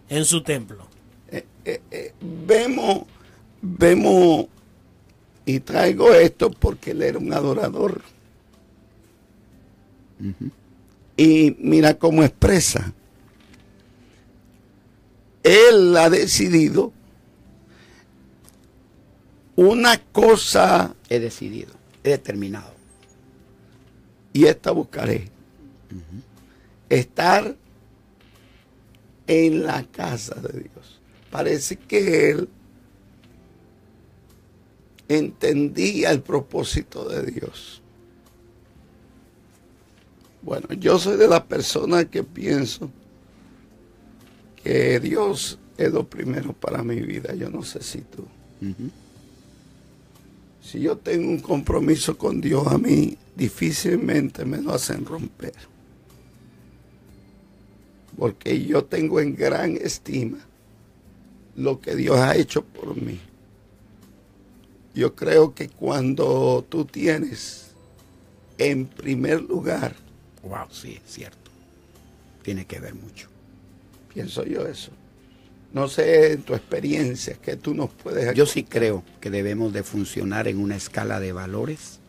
[0.10, 0.86] en su templo.
[2.22, 3.04] Vemos,
[3.62, 4.46] vemos,
[5.46, 8.02] y traigo esto porque él era un adorador.
[11.18, 12.94] Y mira cómo expresa.
[15.44, 16.94] Él ha decidido
[19.56, 22.74] una cosa He decidido, he determinado.
[24.34, 25.30] y esta buscaré.
[26.90, 27.56] Estar
[29.28, 31.00] en la casa de Dios.
[31.30, 32.50] Parece que él
[35.08, 37.82] entendía el propósito de Dios.
[40.42, 42.90] Bueno, yo soy de las personas que pienso
[44.64, 47.34] que Dios es lo primero para mi vida.
[47.36, 48.26] Yo no sé si tú.
[50.62, 55.54] Si yo tengo un compromiso con Dios, a mí difícilmente me lo hacen romper.
[58.18, 60.38] Porque yo tengo en gran estima
[61.56, 63.20] lo que Dios ha hecho por mí.
[64.94, 67.72] Yo creo que cuando tú tienes
[68.58, 69.96] en primer lugar,
[70.44, 71.52] Wow, sí, es cierto.
[72.44, 73.28] Tiene que ver mucho.
[74.14, 74.92] pienso yo eso.
[75.74, 79.84] No sé en tu experiencia que tú nos puedes Yo sí creo que debemos de
[79.84, 82.00] funcionar en una escala de valores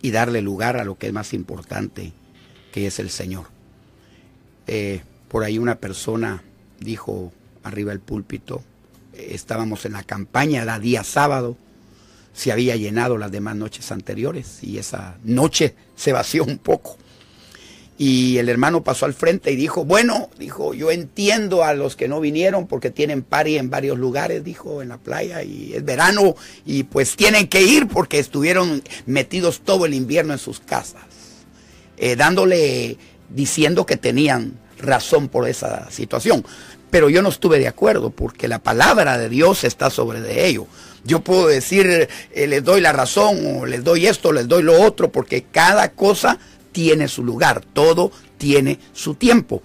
[0.00, 2.12] y darle lugar a lo que es más importante,
[2.72, 3.46] que es el Señor.
[4.66, 6.42] Eh, por ahí una persona
[6.80, 7.32] dijo
[7.62, 8.62] arriba del púlpito,
[9.12, 11.56] eh, estábamos en la campaña, era día sábado,
[12.32, 16.96] se había llenado las demás noches anteriores y esa noche se vació un poco.
[18.00, 22.06] Y el hermano pasó al frente y dijo, bueno, dijo, yo entiendo a los que
[22.06, 26.36] no vinieron porque tienen pari en varios lugares, dijo, en la playa y es verano
[26.64, 31.02] y pues tienen que ir porque estuvieron metidos todo el invierno en sus casas,
[31.96, 32.96] eh, dándole,
[33.30, 36.44] diciendo que tenían razón por esa situación.
[36.90, 40.62] Pero yo no estuve de acuerdo porque la palabra de Dios está sobre de.
[41.04, 44.80] Yo puedo decir, eh, les doy la razón o les doy esto, les doy lo
[44.80, 46.38] otro, porque cada cosa
[46.72, 49.62] tiene su lugar, todo tiene su tiempo.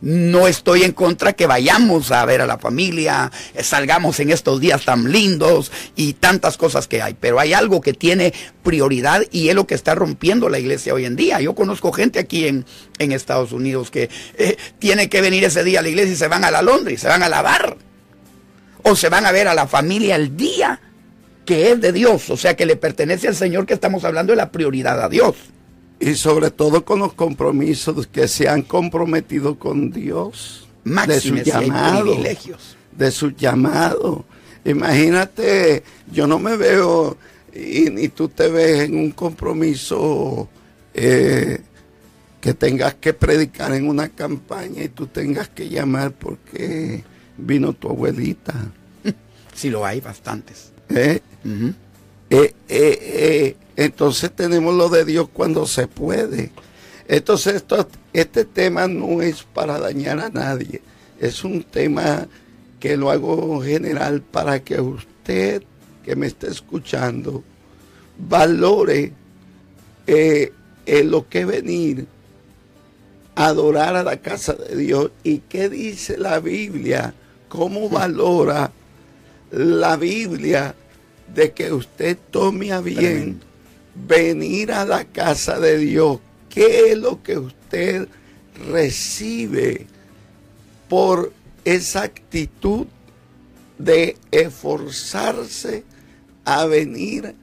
[0.00, 3.32] No estoy en contra que vayamos a ver a la familia,
[3.62, 7.94] salgamos en estos días tan lindos y tantas cosas que hay, pero hay algo que
[7.94, 11.40] tiene prioridad y es lo que está rompiendo la iglesia hoy en día.
[11.40, 12.66] Yo conozco gente aquí en,
[12.98, 16.28] en Estados Unidos que eh, tiene que venir ese día a la iglesia y se
[16.28, 17.78] van a la Londres, se van a lavar
[18.82, 20.80] o se van a ver a la familia el día
[21.46, 24.36] que es de Dios, o sea que le pertenece al Señor que estamos hablando de
[24.36, 25.36] la prioridad a Dios.
[26.00, 30.68] Y sobre todo con los compromisos que se han comprometido con Dios.
[30.84, 32.04] de su Máxime si hay llamado.
[32.12, 32.76] privilegios.
[32.92, 34.24] De su llamado.
[34.64, 37.16] Imagínate, yo no me veo,
[37.54, 40.48] y ni tú te ves en un compromiso
[40.94, 41.60] eh,
[42.40, 47.02] que tengas que predicar en una campaña y tú tengas que llamar porque
[47.38, 48.54] vino tu abuelita.
[49.54, 50.72] Sí lo hay bastantes.
[50.88, 51.20] ¿eh?
[51.44, 51.72] Ujú.
[52.28, 56.50] Eh, eh, eh, entonces tenemos lo de Dios cuando se puede.
[57.08, 60.80] Entonces esto, este tema no es para dañar a nadie,
[61.20, 62.26] es un tema
[62.80, 65.62] que lo hago general para que usted
[66.04, 67.42] que me esté escuchando
[68.18, 69.12] valore
[70.06, 70.52] eh,
[70.86, 72.06] eh, lo que venir
[73.34, 77.14] a adorar a la casa de Dios y qué dice la Biblia,
[77.48, 78.70] cómo valora
[79.50, 80.74] la Biblia
[81.34, 83.53] de que usted tome a bien Tremendo.
[83.94, 86.20] Venir a la casa de Dios.
[86.48, 88.08] ¿Qué es lo que usted
[88.70, 89.86] recibe
[90.88, 91.32] por
[91.64, 92.86] esa actitud
[93.78, 95.84] de esforzarse
[96.44, 97.34] a venir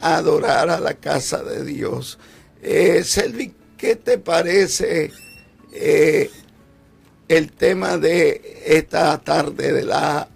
[0.00, 2.18] a adorar a la casa de Dios?
[2.62, 5.12] Eh, Selvi, ¿qué te parece
[5.72, 6.30] eh,
[7.28, 10.28] el tema de esta tarde de la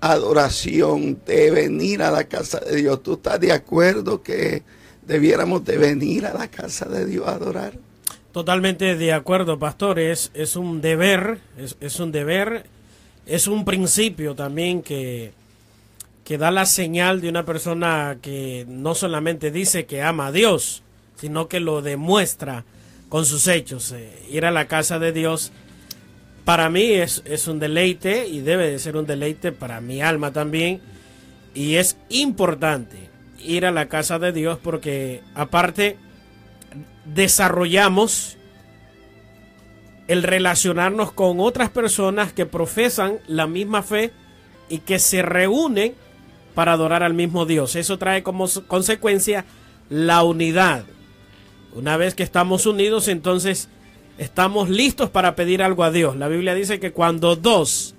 [0.00, 3.02] adoración, de venir a la casa de Dios.
[3.02, 4.62] ¿Tú estás de acuerdo que
[5.06, 7.74] debiéramos de venir a la casa de Dios a adorar?
[8.32, 9.98] Totalmente de acuerdo, pastor.
[9.98, 12.66] Es, un deber, es, es un deber,
[13.26, 15.32] es un principio también que,
[16.24, 20.82] que da la señal de una persona que no solamente dice que ama a Dios,
[21.16, 22.64] sino que lo demuestra
[23.08, 23.92] con sus hechos.
[23.92, 25.52] Eh, ir a la casa de Dios
[26.44, 30.32] para mí es, es un deleite y debe de ser un deleite para mi alma
[30.32, 30.80] también.
[31.54, 33.13] Y es importante
[33.44, 35.96] ir a la casa de Dios porque aparte
[37.04, 38.36] desarrollamos
[40.08, 44.12] el relacionarnos con otras personas que profesan la misma fe
[44.68, 45.94] y que se reúnen
[46.54, 47.76] para adorar al mismo Dios.
[47.76, 49.44] Eso trae como consecuencia
[49.88, 50.84] la unidad.
[51.74, 53.68] Una vez que estamos unidos, entonces
[54.18, 56.16] estamos listos para pedir algo a Dios.
[56.16, 57.94] La Biblia dice que cuando dos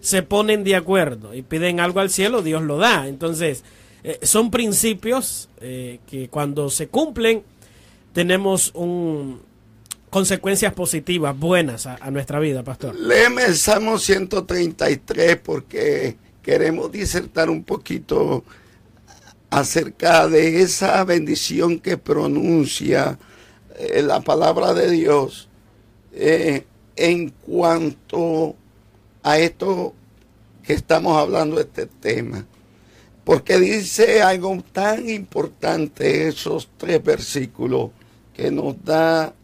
[0.00, 3.08] se ponen de acuerdo y piden algo al cielo, Dios lo da.
[3.08, 3.64] Entonces,
[4.02, 7.42] eh, son principios eh, que cuando se cumplen,
[8.12, 9.40] tenemos un,
[10.10, 12.94] consecuencias positivas, buenas a, nuestra vida, pastor.
[12.94, 18.44] Léeme el Salmo 133 porque queremos disertar un poquito
[19.50, 23.18] acerca de esa bendición que pronuncia
[23.76, 25.48] eh, la palabra de Dios
[26.96, 28.56] en cuanto
[29.22, 29.92] a esto
[30.62, 32.46] que estamos hablando este tema.
[33.26, 37.90] Porque dice algo tan importante esos tres versículos
[38.36, 39.34] que nos da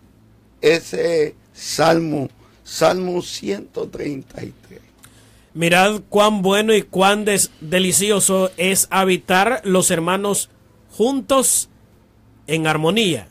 [0.60, 2.28] ese salmo,
[2.62, 4.52] Salmo 133.
[5.54, 7.24] Mirad cuán bueno y cuán
[7.60, 10.48] delicioso es habitar los hermanos
[10.92, 11.68] juntos
[12.46, 13.26] en armonía.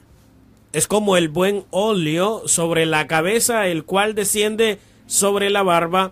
[0.74, 6.12] Es como el buen óleo sobre la cabeza, el cual desciende sobre la barba,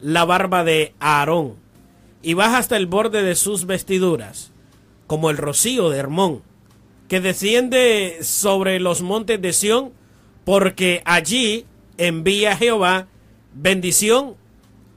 [0.00, 1.63] la barba de Aarón,
[2.24, 4.50] y baja hasta el borde de sus vestiduras,
[5.06, 6.42] como el rocío de Hermón,
[7.06, 9.92] que desciende sobre los montes de Sión,
[10.44, 11.66] porque allí
[11.98, 13.08] envía Jehová
[13.52, 14.36] bendición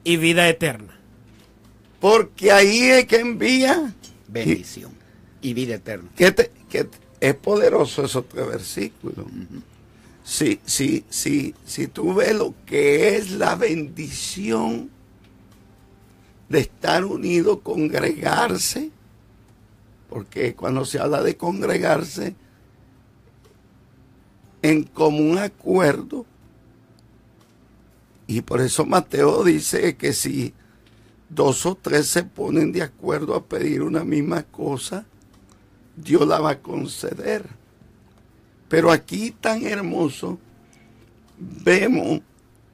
[0.05, 0.97] y vida eterna.
[1.99, 3.93] Porque ahí es que envía
[4.30, 4.93] bendición
[5.41, 6.09] y, vida eterna.
[6.15, 6.34] Que,
[7.19, 9.25] es poderoso esos tres versículos.
[10.23, 14.91] Si, si, si, si tú ves lo que es la bendición
[16.49, 18.91] de estar unido, congregarse,
[20.09, 22.35] porque cuando se habla de congregarse,
[24.61, 26.25] en común acuerdo.
[28.25, 30.53] Y por eso Mateo dice que si
[31.29, 35.05] dos o tres se ponen de acuerdo a pedir una misma cosa,
[35.95, 37.45] Dios la va a conceder.
[38.69, 40.39] Pero aquí tan hermoso
[41.37, 42.21] vemos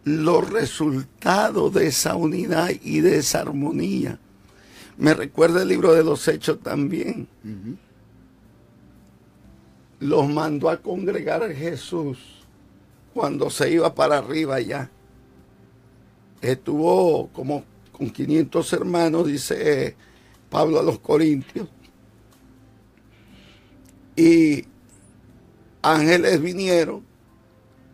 [0.04, 4.20] los resultados de esa unidad y de esa armonía.
[4.98, 7.28] Me recuerda el libro de los Hechos también
[10.04, 12.18] los mandó a congregar a Jesús
[13.14, 14.92] cuando se iba para arriba ya.
[16.42, 19.96] Estuvo como con 500 hermanos, dice
[20.50, 21.70] Pablo a los Corintios.
[24.18, 24.66] Y
[25.82, 27.02] ángeles vinieron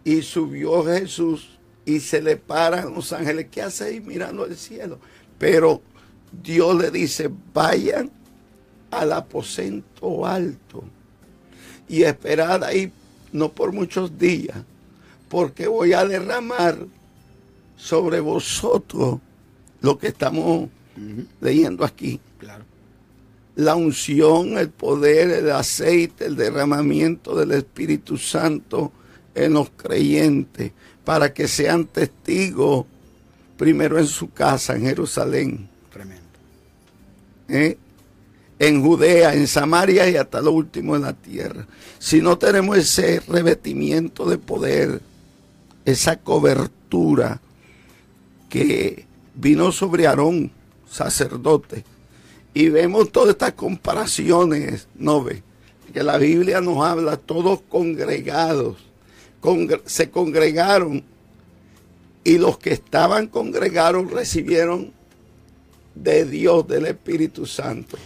[0.03, 1.58] y subió Jesús
[1.89, 3.47] y se le paran los ángeles.
[3.49, 4.99] ¿Qué hace ahí mirando al cielo?
[5.39, 5.81] Pero
[6.31, 8.11] Dios le dice, vayan
[8.91, 10.83] al aposento alto
[11.87, 12.91] y esperad ahí
[13.31, 14.57] no por muchos días,
[15.29, 16.77] porque voy a derramar
[17.75, 19.19] sobre vosotros
[19.81, 20.69] lo que estamos
[21.41, 22.19] leyendo aquí.
[22.37, 22.65] Claro.
[23.55, 28.91] La unción, el poder, el aceite, el derramamiento del Espíritu Santo
[29.33, 30.71] en los creyentes,
[31.09, 32.85] para que sean testigos
[33.57, 35.67] primero en su casa, en Jerusalén.
[35.91, 36.23] Tremendo.
[37.47, 37.79] ¿Eh?
[38.59, 41.65] en Judea, en Samaria y hasta lo último en la tierra.
[41.97, 45.01] Si no tenemos ese revestimiento de poder,
[45.83, 47.41] esa cobertura
[48.47, 50.51] que vino sobre Aarón,
[50.87, 51.85] sacerdote,
[52.53, 55.41] y vemos todas estas comparaciones, ¿no ve?
[55.91, 58.88] Que la Biblia nos habla, todos congregados,
[59.85, 61.03] se congregaron
[62.23, 64.91] y los que estaban congregados recibieron
[65.95, 67.97] de Dios, del Espíritu Santo.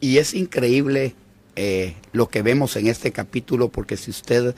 [0.00, 1.14] Y es increíble
[1.56, 4.54] eh, lo que vemos en este capítulo, porque si usted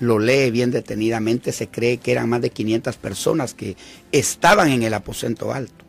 [0.00, 3.76] lo lee bien detenidamente, se cree que eran más de 500 personas que
[4.10, 5.84] estaban en el aposento alto.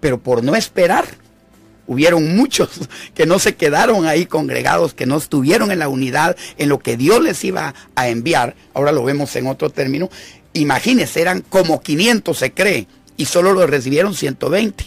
[0.00, 1.06] Pero por no esperar,
[1.86, 2.68] hubieron muchos
[3.14, 6.96] que no se quedaron ahí congregados, que no estuvieron en la unidad, en lo que
[6.96, 8.54] Dios les iba a enviar.
[8.74, 10.10] Ahora lo vemos en otro término.
[10.52, 14.84] Imagínense, eran como 500 se cree, y solo lo recibieron 120.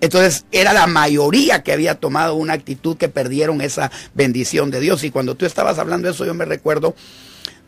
[0.00, 5.04] Entonces era la mayoría que había tomado una actitud que perdieron esa bendición de Dios.
[5.04, 6.94] Y cuando tú estabas hablando de eso, yo me recuerdo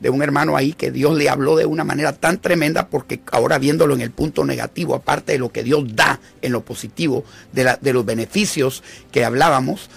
[0.00, 3.58] de un hermano ahí que Dios le habló de una manera tan tremenda porque ahora
[3.58, 7.92] viéndolo en el punto negativo, aparte de lo que Dios da en lo positivo, de,
[7.92, 9.88] los beneficios que hablábamos,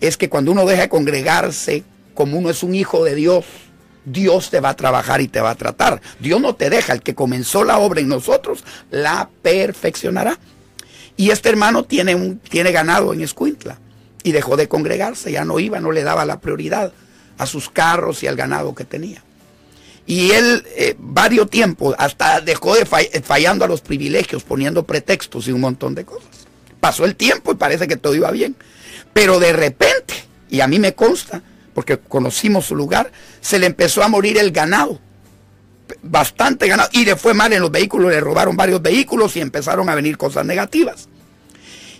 [0.00, 1.82] es que cuando uno deja de congregarse
[2.14, 3.44] como uno es un hijo de Dios,
[4.04, 6.00] Dios te va a trabajar y te va a tratar.
[6.20, 10.38] Dios no te deja, el que comenzó la obra en nosotros, la perfeccionará.
[11.16, 13.78] Y este hermano tiene, tiene ganado en Escuintla
[14.22, 16.92] y dejó de congregarse, ya no iba, no le daba la prioridad
[17.38, 19.22] a sus carros y al ganado que tenía.
[20.08, 25.52] Y él, eh, varios tiempos, hasta dejó de fallando a los privilegios, poniendo pretextos y
[25.52, 26.30] un montón de cosas.
[26.80, 28.56] Pasó el tiempo y parece que todo iba bien.
[29.12, 30.14] Pero de repente,
[30.48, 31.42] y a mí me consta,
[31.74, 34.98] porque conocimos su lugar, se le empezó a morir el ganado.
[36.00, 36.88] Bastante ganado.
[36.92, 40.16] Y le fue mal en los vehículos, le robaron varios vehículos y empezaron a venir
[40.16, 41.10] cosas negativas.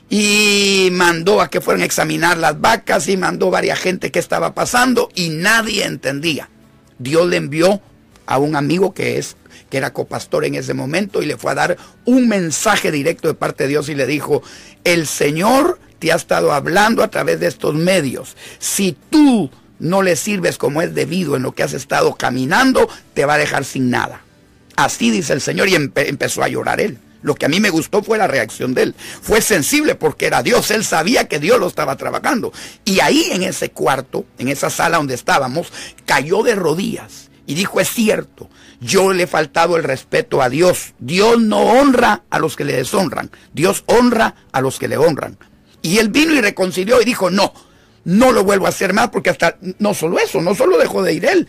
[0.08, 4.54] Y mandó a que fueran a examinar las vacas y mandó varias gente que estaba
[4.54, 6.48] pasando y nadie entendía.
[6.98, 7.82] Dios le envió
[8.28, 9.36] a un amigo que es
[9.70, 13.34] que era copastor en ese momento y le fue a dar un mensaje directo de
[13.34, 14.42] parte de Dios y le dijo,
[14.84, 18.36] "El Señor te ha estado hablando a través de estos medios.
[18.58, 19.50] Si tú
[19.80, 23.38] no le sirves como es debido en lo que has estado caminando, te va a
[23.38, 24.20] dejar sin nada.
[24.76, 26.98] Así dice el Señor y empezó a llorar él.
[27.20, 28.94] Lo que a mí me gustó fue la reacción de él.
[29.22, 30.70] Fue sensible porque era Dios.
[30.70, 32.52] Él sabía que Dios lo estaba trabajando.
[32.84, 35.72] Y ahí en ese cuarto, en esa sala donde estábamos,
[36.06, 40.92] cayó de rodillas y dijo, es cierto, yo le he faltado el respeto a Dios.
[40.98, 43.30] Dios no honra a los que le deshonran.
[43.54, 45.38] Dios honra a los que le honran.
[45.80, 47.54] Y él vino y reconcilió y dijo, no,
[48.04, 51.14] no lo vuelvo a hacer más porque hasta, no solo eso, no solo dejó de
[51.14, 51.48] ir él,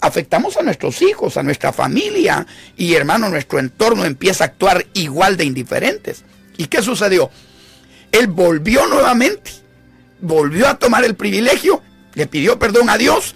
[0.00, 2.46] afectamos a nuestros hijos, a nuestra familia
[2.78, 6.24] y hermano, nuestro entorno empieza a actuar igual de indiferentes.
[6.56, 7.28] ¿Y qué sucedió?
[8.12, 9.50] Él volvió nuevamente,
[10.22, 11.82] volvió a tomar el privilegio,
[12.14, 13.34] le pidió perdón a Dios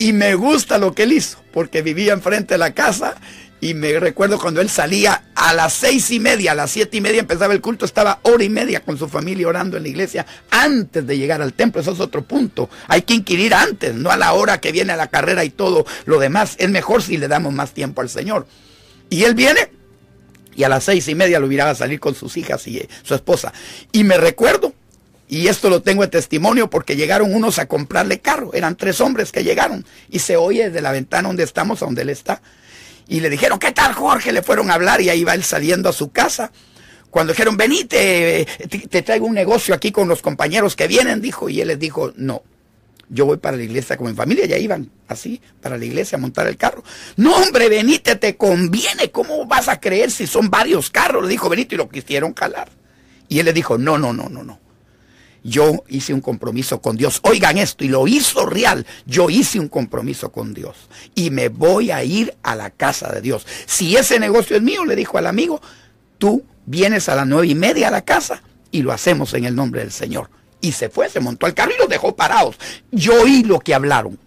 [0.00, 3.16] y me gusta lo que él hizo, porque vivía enfrente de la casa
[3.60, 7.02] y me recuerdo cuando él salía a las seis y media, a las siete y
[7.02, 10.24] media empezaba el culto, estaba hora y media con su familia orando en la iglesia
[10.50, 11.82] antes de llegar al templo.
[11.82, 12.70] Eso es otro punto.
[12.88, 15.84] Hay que inquirir antes, no a la hora que viene a la carrera y todo
[16.06, 16.54] lo demás.
[16.56, 18.46] Es mejor si le damos más tiempo al Señor.
[19.10, 19.70] Y él viene
[20.56, 23.14] y a las seis y media lo miraba salir con sus hijas y eh, su
[23.14, 23.52] esposa.
[23.92, 24.72] Y me recuerdo,
[25.30, 28.52] y esto lo tengo de testimonio porque llegaron unos a comprarle carro.
[28.52, 32.02] Eran tres hombres que llegaron y se oye desde la ventana donde estamos, a donde
[32.02, 32.42] él está
[33.10, 34.32] y le dijeron, ¿qué tal Jorge?
[34.32, 36.52] Le fueron a hablar y ahí va él saliendo a su casa.
[37.10, 38.46] Cuando dijeron, venite,
[38.88, 42.12] te, traigo un negocio aquí con los compañeros que vienen, dijo, y él les dijo,
[42.16, 42.44] no,
[43.08, 46.20] yo voy para la iglesia con mi familia, ya iban así para la iglesia a
[46.20, 46.84] montar el carro.
[47.16, 51.24] No, hombre, venite, te conviene, ¿cómo vas a creer si son varios carros?
[51.24, 52.70] Le dijo Benito y lo quisieron calar.
[53.28, 54.69] Y él le dijo, no, no, no, no, no
[55.42, 57.20] yo hice un compromiso con Dios.
[57.22, 58.86] Oigan esto, y lo hizo real.
[59.06, 60.76] Yo hice un compromiso con Dios.
[61.14, 63.46] Y me voy a ir a la casa de Dios.
[63.66, 65.60] Si ese negocio es mío, le dijo al amigo,
[66.18, 69.54] tú vienes a las nueve y media a la casa y lo hacemos en el
[69.54, 70.30] nombre del Señor.
[70.60, 72.56] Y se fue, se montó al carro y los dejó parados.
[72.90, 74.18] Yo oí lo que hablaron.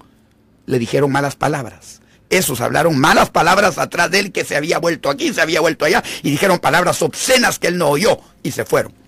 [0.66, 2.02] Le dijeron malas palabras.
[2.30, 5.86] Esos hablaron malas palabras atrás de él que se había vuelto aquí, se había vuelto
[5.86, 6.04] allá.
[6.24, 8.18] Y dijeron palabras obscenas que él no oyó.
[8.42, 9.03] Y se fueron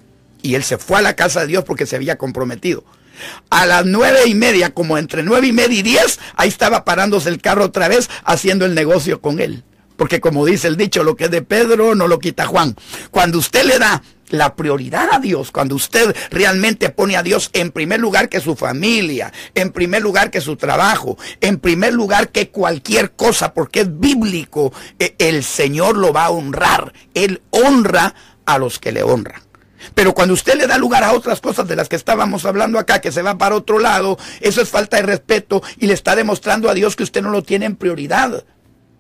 [0.45, 2.83] y él se fue a la casa de Dios porque se había comprometido.
[3.49, 7.29] A las nueve y media, como entre nueve y media y diez, ahí estaba parándose
[7.29, 9.63] el carro otra vez haciendo el negocio con él.
[9.97, 12.75] Porque como dice el dicho, lo que es de Pedro no lo quita Juan.
[13.11, 17.71] Cuando usted le da la prioridad a Dios, cuando usted realmente pone a Dios en
[17.71, 22.49] primer lugar que su familia, en primer lugar que su trabajo, en primer lugar que
[22.49, 26.93] cualquier cosa, porque es bíblico, eh, el Señor lo va a honrar.
[27.13, 28.13] Él honra
[28.45, 29.41] a los que le honran.
[29.93, 33.01] Pero cuando usted le da lugar a otras cosas de las que estábamos hablando acá,
[33.01, 36.69] que se va para otro lado, eso es falta de respeto y le está demostrando
[36.69, 38.45] a Dios que usted no lo tiene en prioridad.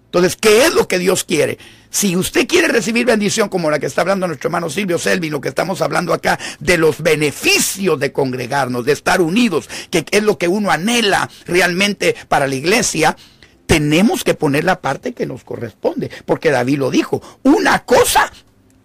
[0.05, 1.57] Entonces, ¿qué es lo que Dios quiere?
[1.89, 5.41] Si usted quiere recibir bendición como la que está hablando nuestro hermano Silvio Selvi, lo
[5.41, 10.37] que estamos hablando acá, de los beneficios de congregarnos, de estar unidos, que es lo
[10.37, 13.17] que uno anhela realmente para la iglesia,
[13.65, 18.31] tenemos que poner la parte que nos corresponde, porque David lo dijo, una cosa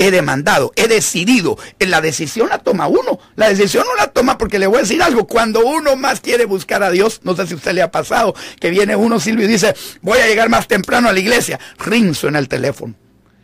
[0.00, 1.58] he demandado, he decidido.
[1.78, 3.20] La decisión la toma uno.
[3.36, 5.26] La decisión no la toma porque le voy a decir algo.
[5.26, 8.34] Cuando uno más quiere buscar a Dios, no sé si a usted le ha pasado,
[8.58, 11.60] que viene uno, Silvio, y dice, voy a llegar más temprano a la iglesia.
[11.78, 12.94] Rinzo en el teléfono.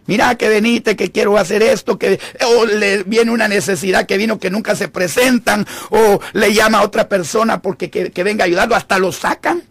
[0.07, 4.39] Mira que venite, que quiero hacer esto, que o le viene una necesidad que vino
[4.39, 8.47] que nunca se presentan, o le llama a otra persona porque que, que venga a
[8.47, 9.63] ayudarlo, hasta lo sacan.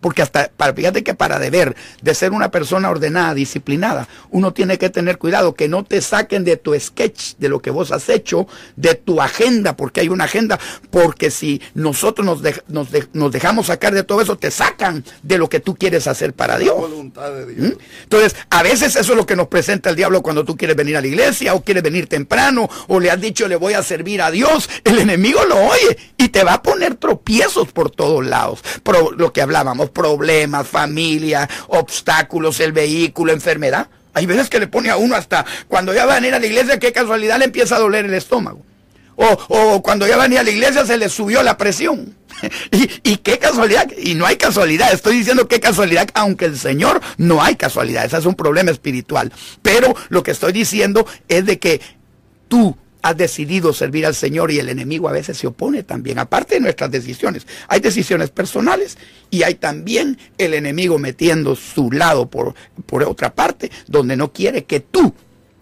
[0.00, 4.78] Porque hasta, para, fíjate que para deber de ser una persona ordenada, disciplinada, uno tiene
[4.78, 8.08] que tener cuidado que no te saquen de tu sketch, de lo que vos has
[8.08, 8.46] hecho,
[8.76, 10.58] de tu agenda, porque hay una agenda,
[10.90, 12.42] porque si nosotros nos,
[13.12, 16.58] nos, dejamos sacar de todo eso, te sacan de lo que tú quieres hacer para
[16.58, 16.76] Dios.
[17.56, 17.72] ¿Mm?
[18.04, 20.96] Entonces, a veces eso es lo que nos presenta el diablo cuando tú quieres venir
[20.96, 24.22] a la iglesia o quieres venir temprano o le has dicho le voy a servir
[24.22, 24.68] a Dios.
[24.84, 28.60] El enemigo lo oye y te va a poner tropiezos por todos lados.
[28.82, 33.88] Pero lo que hablábamos problemas, familia, obstáculos, el vehículo, enfermedad.
[34.14, 36.46] Hay veces que le pone a uno hasta cuando ya va a venir a la
[36.46, 38.62] iglesia, qué casualidad le empieza a doler el estómago.
[39.20, 42.14] O, cuando ya venía a la iglesia se le subió la presión.
[42.70, 47.42] y, qué casualidad, y no hay casualidad, estoy diciendo qué casualidad, aunque el Señor no
[47.42, 49.32] hay casualidad, ese es un problema espiritual.
[49.60, 51.80] Pero lo que estoy diciendo es de que
[52.46, 56.56] tú has decidido servir al Señor y el enemigo a veces se opone también, aparte
[56.56, 57.46] de nuestras decisiones.
[57.68, 58.98] Hay decisiones personales
[59.30, 62.54] y hay también el enemigo metiendo su lado por,
[62.86, 65.14] por otra parte, donde no quiere que tú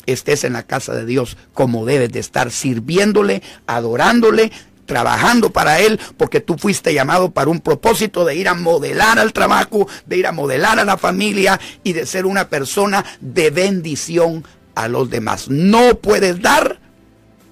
[0.06, 4.52] estés en la casa de Dios como debes de estar, sirviéndole, adorándole,
[4.86, 9.32] trabajando para Él, porque tú fuiste llamado para un propósito de ir a modelar al
[9.32, 14.44] trabajo, de ir a modelar a la familia y de ser una persona de bendición
[14.74, 15.48] a los demás.
[15.48, 16.85] No puedes dar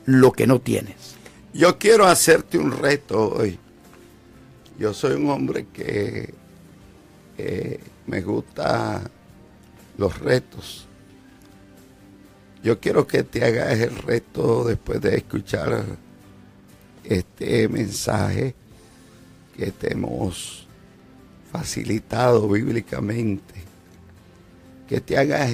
[0.07, 1.15] lo que no tienes.
[1.53, 3.59] Yo quiero hacerte un reto hoy.
[4.79, 6.35] Yo soy un hombre que
[8.07, 9.03] me gusta
[9.97, 10.87] los retos.
[12.63, 15.85] Yo quiero que te hagas el reto después de escuchar
[17.05, 18.55] este mensaje
[19.57, 20.67] que te hemos
[21.53, 23.55] facilitado bíblicamente.
[24.89, 25.53] Que te hagas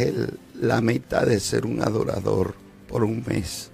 [0.60, 2.54] la meta de ser un adorador
[2.88, 3.69] por un mes.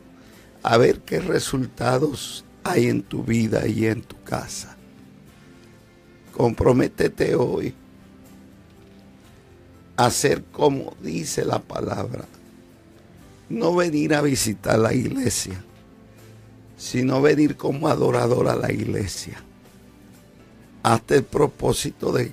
[0.69, 4.77] A ver qué resultados hay en tu vida y en tu casa.
[6.37, 7.73] Comprométete hoy
[9.97, 12.25] a hacer como dice la palabra
[13.49, 15.63] no venir a visitar la iglesia,
[16.77, 19.41] sino venir como adorador a la iglesia.
[20.83, 22.33] Hazte el propósito de,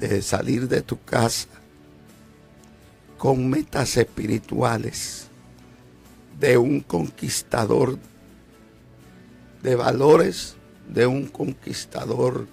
[0.00, 1.46] de salir de tu casa
[3.18, 5.28] con metas espirituales
[6.38, 7.98] de un conquistador
[9.62, 10.56] de valores,
[10.88, 12.46] de un conquistador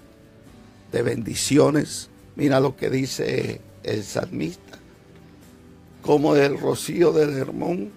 [0.92, 2.08] de bendiciones.
[2.36, 4.78] Mira lo que dice el salmista
[6.04, 7.90] como el rocío del Hermón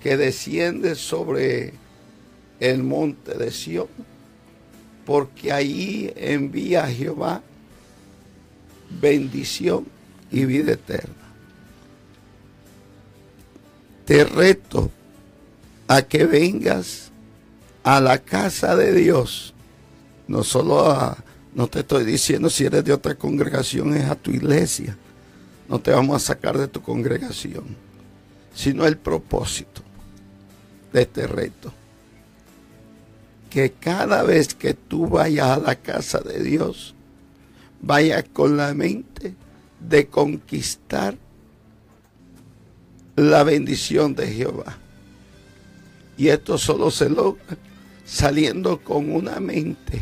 [0.00, 1.72] que desciende sobre
[2.60, 3.88] el monte de Sión,
[5.04, 7.42] porque ahí envía a Jehová
[9.00, 9.86] bendición
[10.30, 11.14] y vida eterna.
[14.04, 14.90] Te reto
[15.96, 17.10] a que vengas
[17.82, 19.54] a la casa de Dios,
[20.28, 21.16] no solo a,
[21.54, 24.96] no te estoy diciendo si eres de otra congregación, es a tu iglesia
[25.72, 27.64] no te vamos a sacar de tu congregación,
[28.54, 29.80] sino el propósito
[30.92, 31.72] de este reto.
[33.48, 36.94] Que cada vez que tú vayas a la casa de Dios,
[37.80, 39.34] vayas con la mente
[39.80, 41.16] de conquistar
[43.16, 44.76] la bendición de Jehová.
[46.16, 47.56] Y esto solo se logra
[48.04, 50.00] saliendo con una mente,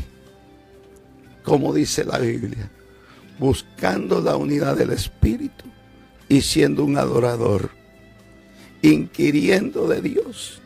[1.44, 2.70] como dice la Biblia,
[3.38, 5.64] buscando la unidad del Espíritu
[6.28, 7.70] y siendo un adorador,
[8.82, 10.60] inquiriendo de Dios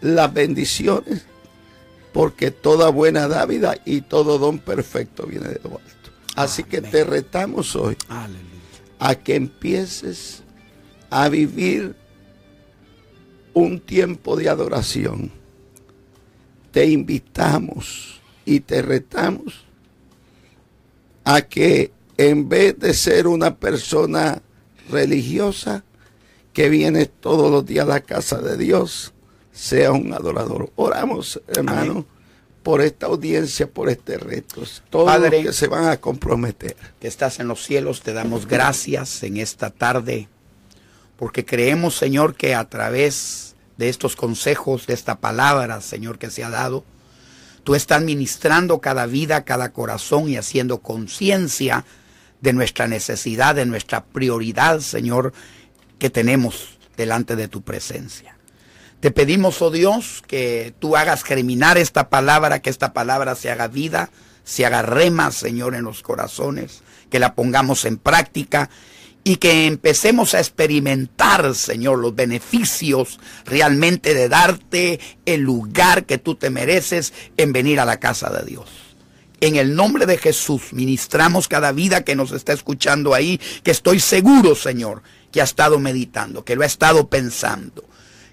[0.00, 1.24] las bendiciones,
[2.12, 6.10] porque toda buena dávida y todo don perfecto viene de lo alto.
[6.36, 7.96] Así que te retamos hoy
[8.98, 10.42] a que empieces
[11.10, 11.96] a vivir
[13.54, 15.30] un tiempo de adoración.
[16.70, 19.64] Te invitamos y te retamos
[21.24, 24.42] a que en vez de ser una persona
[24.90, 25.84] religiosa
[26.52, 29.12] que viene todos los días a la casa de Dios,
[29.52, 30.70] sea un adorador.
[30.76, 32.06] Oramos, hermano,
[32.62, 34.62] por esta audiencia, por este reto.
[34.90, 36.76] Todos los que se van a comprometer.
[37.00, 40.28] Que estás en los cielos, te damos gracias en esta tarde,
[41.16, 46.44] porque creemos, Señor, que a través de estos consejos, de esta palabra, Señor, que se
[46.44, 46.84] ha dado,
[47.64, 51.86] Tú estás ministrando cada vida, cada corazón y haciendo conciencia
[52.42, 55.32] de nuestra necesidad, de nuestra prioridad, Señor,
[55.98, 58.36] que tenemos delante de tu presencia.
[59.00, 63.68] Te pedimos, oh Dios, que tú hagas germinar esta palabra, que esta palabra se haga
[63.68, 64.10] vida,
[64.44, 68.68] se haga rema, Señor, en los corazones, que la pongamos en práctica
[69.24, 76.34] y que empecemos a experimentar, Señor, los beneficios realmente de darte el lugar que tú
[76.34, 78.68] te mereces en venir a la casa de Dios.
[79.40, 83.98] En el nombre de Jesús ministramos cada vida que nos está escuchando ahí, que estoy
[83.98, 85.02] seguro, Señor,
[85.32, 87.82] que ha estado meditando, que lo ha estado pensando,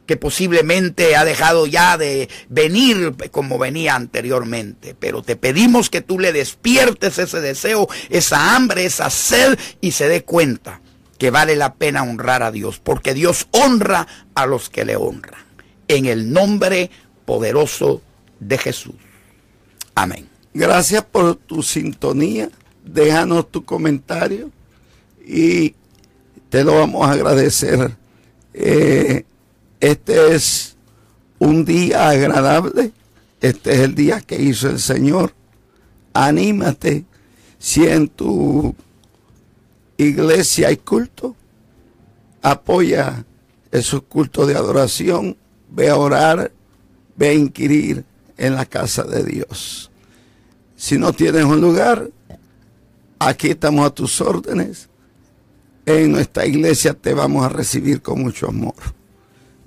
[0.06, 4.94] que posiblemente ha dejado ya de venir como venía anteriormente.
[5.00, 10.10] Pero te pedimos que tú le despiertes ese deseo, esa hambre, esa sed y se
[10.10, 10.81] dé cuenta
[11.22, 15.44] que vale la pena honrar a Dios, porque Dios honra a los que le honran.
[15.88, 16.90] En el nombre
[17.26, 18.02] poderoso
[18.40, 18.96] de Jesús.
[19.94, 20.28] Amén.
[20.52, 22.50] Gracias por tu sintonía.
[22.84, 24.50] Déjanos tu comentario
[25.24, 25.76] y
[26.50, 27.96] te lo vamos a agradecer.
[28.56, 29.24] Eh,
[29.80, 30.76] este es
[31.40, 32.94] día agradable.
[33.42, 35.36] Este es el día que hizo el Señor.
[36.14, 37.06] Anímate.
[37.60, 38.76] Si en tu
[40.04, 41.36] iglesia hay culto,
[42.42, 43.26] apoya
[43.72, 45.38] esos cultos de adoración.
[45.70, 46.52] Ve a orar,
[47.16, 48.04] ve a inquirir
[48.38, 49.90] en la casa de Dios.
[50.76, 52.10] Si no tienes un lugar,
[53.20, 54.90] aquí estamos a tus órdenes.
[55.86, 58.76] En nuestra iglesia te vamos a recibir con mucho amor.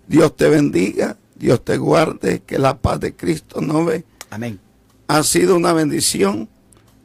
[0.07, 4.05] Dios te bendiga, Dios te guarde, que la paz de Cristo no ve.
[4.31, 4.61] Amén.
[5.07, 6.49] Ha sido una bendición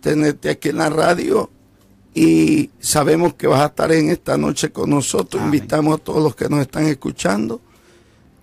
[0.02, 1.50] tenerte aquí en la radio
[2.20, 5.42] y sabemos que vas a estar en esta noche con nosotros.
[5.42, 5.56] Amén.
[5.56, 7.62] Invitamos a todos los que nos están escuchando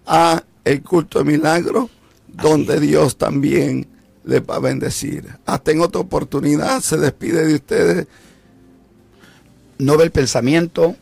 [0.07, 1.91] a el culto de milagro,
[2.27, 3.87] donde Dios también
[4.24, 5.29] les va a bendecir.
[5.45, 8.07] Hasta en otra oportunidad se despide de ustedes
[9.77, 10.97] Nobel Pensamiento.